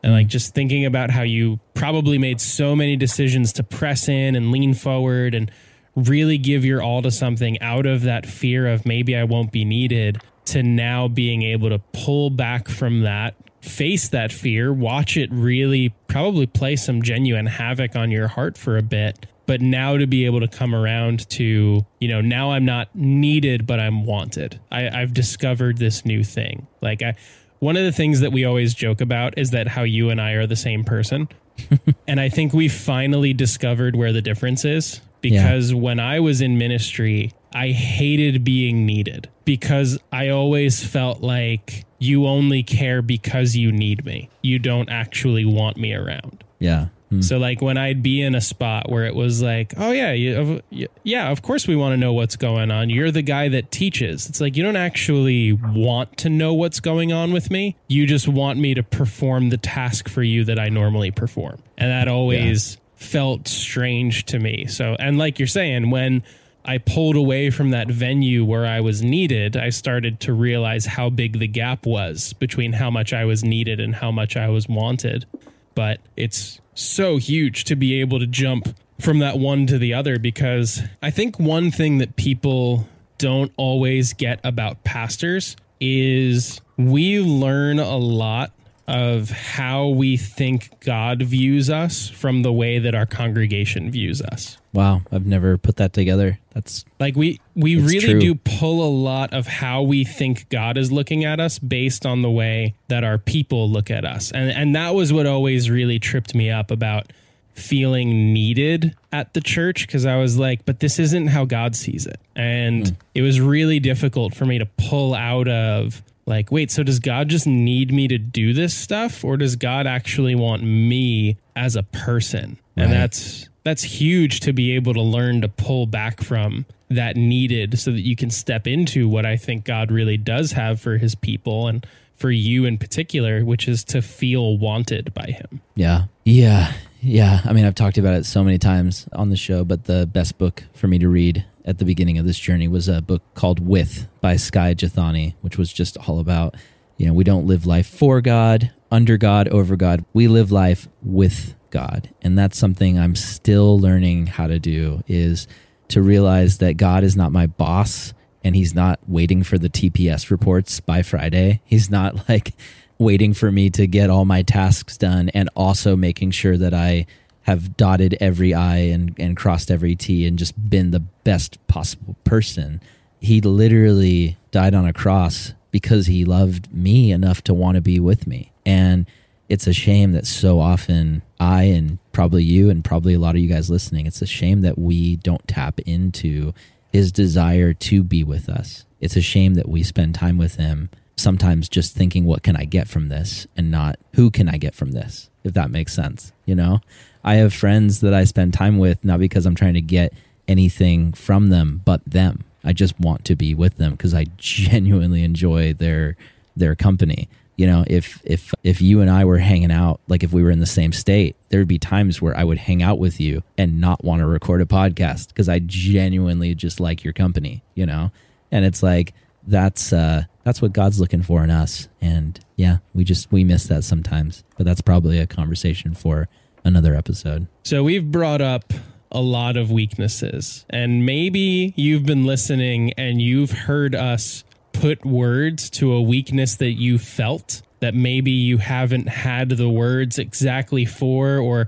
[0.02, 4.34] and like just thinking about how you probably made so many decisions to press in
[4.34, 5.50] and lean forward and
[5.94, 9.64] really give your all to something out of that fear of maybe I won't be
[9.64, 15.30] needed to now being able to pull back from that, face that fear, watch it
[15.32, 19.26] really probably play some genuine havoc on your heart for a bit.
[19.46, 23.66] But now to be able to come around to, you know, now I'm not needed,
[23.66, 24.60] but I'm wanted.
[24.70, 26.68] I, I've discovered this new thing.
[26.80, 27.16] Like I,
[27.60, 30.32] one of the things that we always joke about is that how you and I
[30.32, 31.28] are the same person.
[32.08, 35.78] and I think we finally discovered where the difference is because yeah.
[35.78, 42.26] when I was in ministry, I hated being needed because I always felt like you
[42.26, 44.30] only care because you need me.
[44.42, 46.42] You don't actually want me around.
[46.58, 46.88] Yeah.
[47.10, 47.22] Hmm.
[47.22, 50.62] So like when I'd be in a spot where it was like, oh yeah, you,
[51.02, 52.88] yeah, of course we want to know what's going on.
[52.88, 54.28] You're the guy that teaches.
[54.28, 57.76] It's like you don't actually want to know what's going on with me.
[57.88, 61.90] You just want me to perform the task for you that I normally perform, and
[61.90, 62.80] that always yeah.
[62.94, 64.66] felt strange to me.
[64.66, 66.22] So and like you're saying, when
[66.64, 71.10] I pulled away from that venue where I was needed, I started to realize how
[71.10, 74.68] big the gap was between how much I was needed and how much I was
[74.68, 75.26] wanted.
[75.74, 80.18] But it's so huge to be able to jump from that one to the other
[80.18, 82.88] because I think one thing that people
[83.18, 88.52] don't always get about pastors is we learn a lot
[88.88, 94.58] of how we think God views us from the way that our congregation views us.
[94.72, 96.38] Wow, I've never put that together.
[96.54, 98.20] That's like we we really true.
[98.20, 102.22] do pull a lot of how we think God is looking at us based on
[102.22, 104.30] the way that our people look at us.
[104.32, 107.12] And and that was what always really tripped me up about
[107.54, 112.06] feeling needed at the church because I was like, but this isn't how God sees
[112.06, 112.20] it.
[112.34, 112.96] And mm.
[113.14, 117.28] it was really difficult for me to pull out of like, wait, so does God
[117.28, 121.82] just need me to do this stuff or does God actually want me as a
[121.82, 122.58] person?
[122.76, 122.84] Right.
[122.84, 127.78] And that's that's huge to be able to learn to pull back from that needed
[127.78, 131.14] so that you can step into what I think God really does have for his
[131.14, 135.60] people and for you in particular, which is to feel wanted by him.
[135.74, 136.04] Yeah.
[136.24, 136.72] Yeah.
[137.00, 137.40] Yeah.
[137.44, 140.36] I mean, I've talked about it so many times on the show, but the best
[140.36, 143.60] book for me to read at the beginning of this journey was a book called
[143.60, 146.56] With by Skye Jethani, which was just all about,
[146.96, 150.04] you know, we don't live life for God, under God, over God.
[150.12, 152.10] We live life with God.
[152.22, 155.46] And that's something I'm still learning how to do is
[155.88, 158.12] to realize that God is not my boss
[158.42, 161.60] and he's not waiting for the TPS reports by Friday.
[161.64, 162.54] He's not like
[162.98, 167.06] waiting for me to get all my tasks done and also making sure that I
[167.42, 172.16] have dotted every I and, and crossed every T and just been the best possible
[172.24, 172.80] person.
[173.20, 178.00] He literally died on a cross because he loved me enough to want to be
[178.00, 178.52] with me.
[178.66, 179.06] And
[179.48, 183.40] it's a shame that so often I and probably you and probably a lot of
[183.40, 186.52] you guys listening, it's a shame that we don't tap into
[186.92, 188.84] his desire to be with us.
[189.00, 192.64] It's a shame that we spend time with him sometimes just thinking, what can I
[192.64, 193.46] get from this?
[193.56, 195.30] And not, who can I get from this?
[195.44, 196.32] If that makes sense.
[196.44, 196.80] You know,
[197.22, 200.12] I have friends that I spend time with, not because I'm trying to get
[200.48, 202.44] anything from them, but them.
[202.64, 206.16] I just want to be with them because I genuinely enjoy their
[206.56, 207.28] their company.
[207.56, 210.50] You know if if if you and i were hanging out like if we were
[210.50, 213.42] in the same state there would be times where i would hang out with you
[213.58, 217.84] and not want to record a podcast because i genuinely just like your company you
[217.84, 218.12] know?
[218.50, 219.12] And it's like
[219.46, 221.88] that's uh that's what god's looking for in us.
[222.00, 224.42] And yeah we just we miss that sometimes.
[224.56, 226.28] But that's probably a conversation for
[226.64, 228.72] another episode so we've brought up
[229.12, 235.68] a lot of weaknesses and maybe you've been listening and you've heard us put words
[235.68, 241.38] to a weakness that you felt that maybe you haven't had the words exactly for,
[241.38, 241.66] or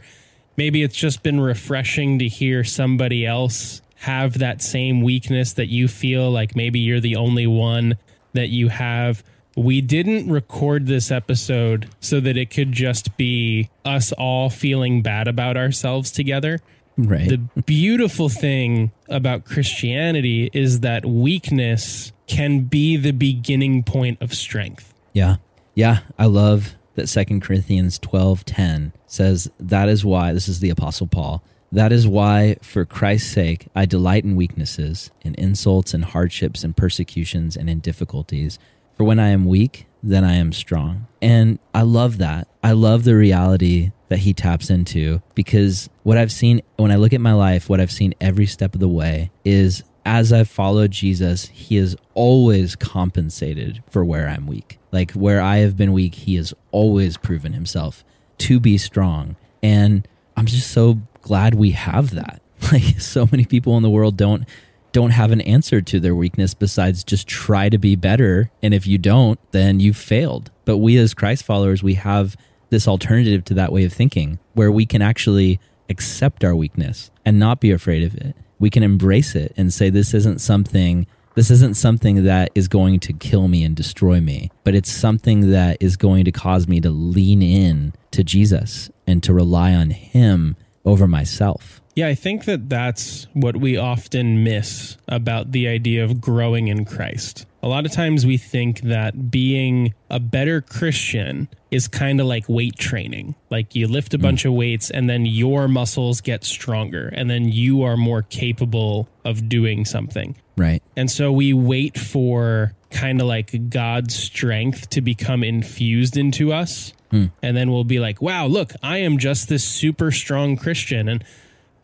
[0.57, 5.89] maybe it's just been refreshing to hear somebody else have that same weakness that you
[5.89, 7.97] feel like maybe you're the only one
[8.33, 9.23] that you have.
[9.57, 15.29] We didn't record this episode so that it could just be us all feeling bad
[15.29, 16.61] about ourselves together.
[16.97, 17.29] Right.
[17.29, 24.95] The beautiful thing about Christianity is that weakness can be the beginning point of strength.
[25.13, 25.37] Yeah.
[25.75, 31.07] Yeah, I love that Second Corinthians 12:10 says that is why this is the apostle
[31.07, 31.43] Paul.
[31.71, 36.77] That is why for Christ's sake I delight in weaknesses, in insults and hardships and
[36.77, 38.59] persecutions and in difficulties.
[39.03, 41.09] For when I am weak, then I am strong.
[41.21, 42.47] And I love that.
[42.63, 47.13] I love the reality that he taps into because what I've seen when I look
[47.13, 50.93] at my life, what I've seen every step of the way is as I've followed
[50.93, 54.79] Jesus, he has always compensated for where I'm weak.
[54.93, 58.05] Like where I have been weak, he has always proven himself
[58.39, 59.35] to be strong.
[59.65, 60.07] And
[60.37, 62.41] I'm just so glad we have that.
[62.71, 64.49] Like so many people in the world don't
[64.93, 68.51] don't have an answer to their weakness besides just try to be better.
[68.63, 70.51] And if you don't, then you've failed.
[70.65, 72.37] But we as Christ followers, we have
[72.71, 77.39] this alternative to that way of thinking where we can actually accept our weakness and
[77.39, 81.05] not be afraid of it we can embrace it and say this isn't something
[81.35, 85.51] this isn't something that is going to kill me and destroy me, but it's something
[85.51, 89.91] that is going to cause me to lean in to Jesus and to rely on
[89.91, 91.81] him over myself.
[91.95, 96.85] Yeah, I think that that's what we often miss about the idea of growing in
[96.85, 97.47] Christ.
[97.63, 102.49] A lot of times we think that being a better Christian is kind of like
[102.49, 103.35] weight training.
[103.51, 104.23] Like you lift a hmm.
[104.23, 109.09] bunch of weights and then your muscles get stronger and then you are more capable
[109.25, 110.35] of doing something.
[110.57, 110.83] Right.
[110.97, 116.93] And so we wait for kind of like God's strength to become infused into us.
[117.11, 117.27] Hmm.
[117.43, 121.09] And then we'll be like, wow, look, I am just this super strong Christian.
[121.09, 121.25] And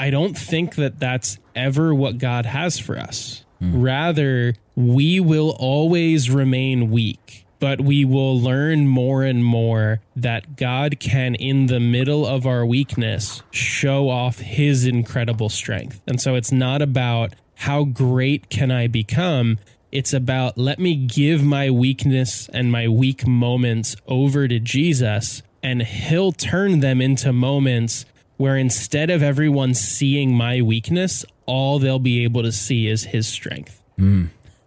[0.01, 3.45] I don't think that that's ever what God has for us.
[3.59, 3.81] Hmm.
[3.81, 11.01] Rather, we will always remain weak, but we will learn more and more that God
[11.01, 16.01] can, in the middle of our weakness, show off his incredible strength.
[16.07, 19.59] And so it's not about how great can I become?
[19.91, 25.83] It's about let me give my weakness and my weak moments over to Jesus, and
[25.83, 28.05] he'll turn them into moments
[28.39, 33.29] where instead of everyone seeing my weakness, all they'll be able to see is his
[33.29, 33.83] strength.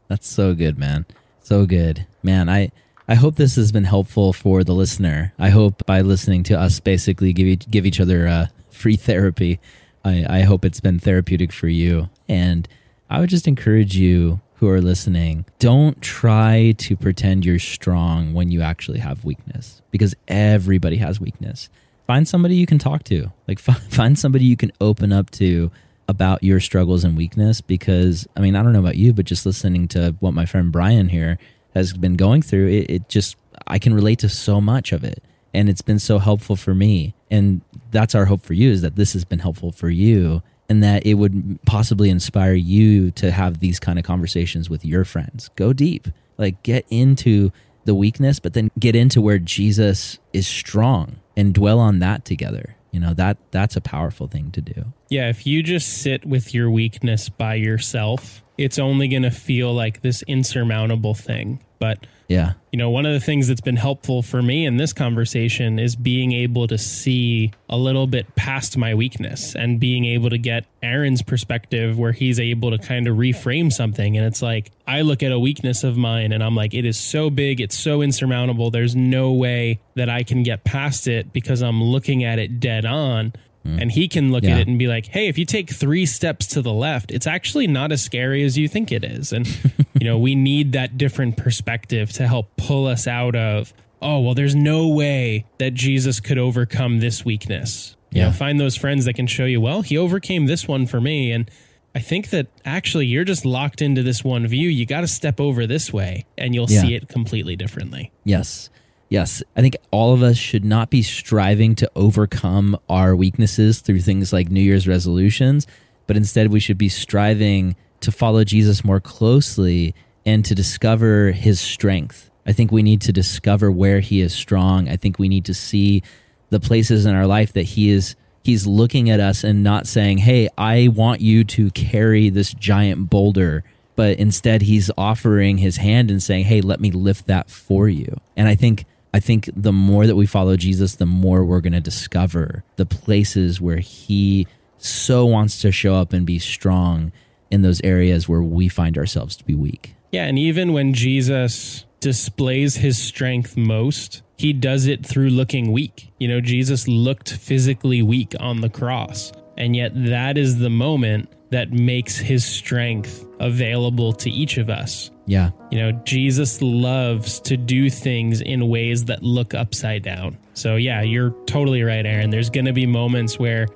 [0.08, 1.06] That's so good, man.
[1.42, 2.06] So good.
[2.22, 2.72] Man, I
[3.08, 5.34] I hope this has been helpful for the listener.
[5.40, 9.60] I hope by listening to us basically give each, give each other uh, free therapy.
[10.06, 12.10] I, I hope it's been therapeutic for you.
[12.30, 12.70] And
[13.10, 18.52] I would just encourage you who are listening, don't try to pretend you're strong when
[18.52, 21.68] you actually have weakness because everybody has weakness.
[22.08, 23.32] Find somebody you can talk to.
[23.48, 25.72] Like fi- find somebody you can open up to
[26.08, 29.46] about your struggles and weakness because I mean, I don't know about you, but just
[29.46, 31.38] listening to what my friend Brian here
[31.74, 33.38] has been going through, it, it just
[33.68, 35.24] I can relate to so much of it.
[35.54, 37.14] And it's been so helpful for me.
[37.30, 37.62] And
[37.92, 41.06] that's our hope for you is that this has been helpful for you and that
[41.06, 45.50] it would possibly inspire you to have these kind of conversations with your friends.
[45.56, 46.08] Go deep.
[46.38, 47.52] Like get into
[47.84, 52.76] the weakness, but then get into where Jesus is strong and dwell on that together.
[52.92, 54.94] You know, that that's a powerful thing to do.
[55.10, 59.74] Yeah, if you just sit with your weakness by yourself, it's only going to feel
[59.74, 61.64] like this insurmountable thing.
[61.80, 62.54] But Yeah.
[62.72, 65.96] you know, one of the things that's been helpful for me in this conversation is
[65.96, 70.66] being able to see a little bit past my weakness and being able to get
[70.82, 74.16] Aaron's perspective where he's able to kind of reframe something.
[74.18, 76.98] And it's like, I look at a weakness of mine and I'm like, it is
[76.98, 78.72] so big, it's so insurmountable.
[78.72, 82.86] There's no way that I can get past it because I'm looking at it dead
[82.86, 83.34] on.
[83.66, 83.80] Mm.
[83.80, 84.56] And he can look Yeah.
[84.56, 87.28] at it and be like, hey, if you take three steps to the left, it's
[87.28, 89.32] actually not as scary as you think it is.
[89.32, 89.46] And,
[90.02, 93.72] you know, we need that different perspective to help pull us out of,
[94.02, 97.96] oh, well, there's no way that Jesus could overcome this weakness.
[98.12, 98.34] You know, Yeah.
[98.34, 101.32] find those friends that can show you, well, he overcame this one for me.
[101.32, 101.52] And
[101.94, 104.70] I think that actually you're just locked into this one view.
[104.70, 106.82] You got to step over this way and you'll Yeah.
[106.82, 108.10] see it completely differently.
[108.26, 108.72] Yes.
[109.08, 109.44] Yes.
[109.56, 114.34] I think all of us should not be striving to overcome our weaknesses through things
[114.34, 115.68] like New Year's resolutions,
[116.08, 119.96] but instead we should be striving to follow Jesus more closely
[120.26, 122.30] and to discover his strength.
[122.46, 124.90] I think we need to discover where he is strong.
[124.90, 126.04] I think we need to see
[126.50, 130.20] the places in our life that he is he's looking at us and not saying,
[130.20, 133.64] "Hey, I want you to carry this giant boulder."
[133.96, 138.20] But instead he's offering his hand and saying, "Hey, let me lift that for you."
[138.36, 141.74] And I think I think the more that we follow Jesus, the more we're going
[141.74, 144.48] to discover the places where he
[144.78, 147.12] so wants to show up and be strong
[147.52, 149.96] in those areas where we find ourselves to be weak.
[150.12, 156.12] Yeah, and even when Jesus displays his strength most, he does it through looking weak.
[156.20, 161.30] You know, Jesus looked physically weak on the cross, and yet that is the moment
[161.52, 165.12] that makes his strength available to each of us.
[165.26, 165.52] Yeah.
[165.70, 170.38] You know, Jesus loves to do things in ways that look upside down.
[170.54, 172.30] So, yeah, you're totally right, Aaron.
[172.30, 173.68] There's going to be moments where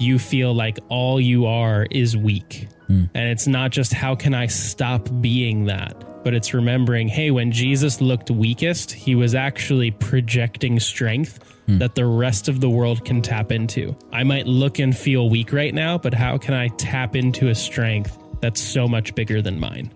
[0.00, 2.68] you feel like all you are is weak.
[2.86, 3.04] Hmm.
[3.14, 7.52] And it's not just how can I stop being that, but it's remembering hey, when
[7.52, 11.78] Jesus looked weakest, he was actually projecting strength hmm.
[11.78, 13.96] that the rest of the world can tap into.
[14.12, 17.54] I might look and feel weak right now, but how can I tap into a
[17.54, 19.92] strength that's so much bigger than mine?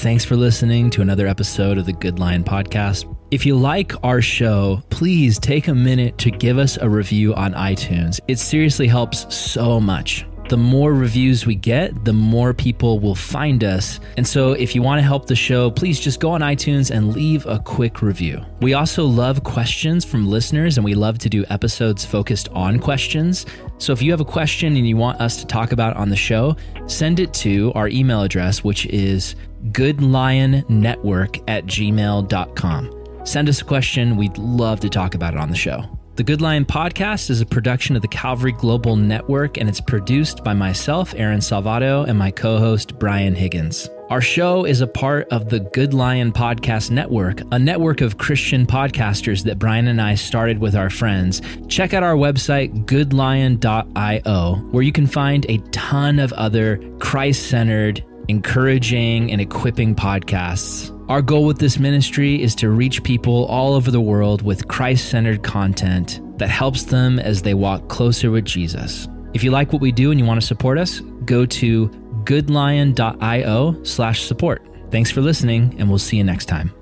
[0.00, 3.14] Thanks for listening to another episode of the Good Lion Podcast.
[3.30, 7.52] If you like our show, please take a minute to give us a review on
[7.52, 8.18] iTunes.
[8.26, 10.24] It seriously helps so much.
[10.48, 14.00] The more reviews we get, the more people will find us.
[14.16, 17.12] And so, if you want to help the show, please just go on iTunes and
[17.12, 18.42] leave a quick review.
[18.62, 23.44] We also love questions from listeners, and we love to do episodes focused on questions.
[23.76, 26.16] So if you have a question and you want us to talk about on the
[26.16, 26.56] show,
[26.86, 29.36] send it to our email address, which is
[29.68, 32.96] goodlionnetwork at gmail.com.
[33.24, 34.16] Send us a question.
[34.16, 35.84] We'd love to talk about it on the show.
[36.16, 40.44] The Good Lion podcast is a production of the Calvary Global Network, and it's produced
[40.44, 43.88] by myself, Aaron Salvato, and my co host, Brian Higgins.
[44.10, 48.66] Our show is a part of the Good Lion Podcast Network, a network of Christian
[48.66, 51.40] podcasters that Brian and I started with our friends.
[51.68, 58.04] Check out our website, goodlion.io, where you can find a ton of other Christ centered,
[58.30, 60.96] encouraging, and equipping podcasts.
[61.10, 65.10] Our goal with this ministry is to reach people all over the world with Christ
[65.10, 69.08] centered content that helps them as they walk closer with Jesus.
[69.34, 71.88] If you like what we do and you want to support us, go to
[72.24, 74.66] goodlion.io slash support.
[74.90, 76.72] Thanks for listening, and we'll see you next time.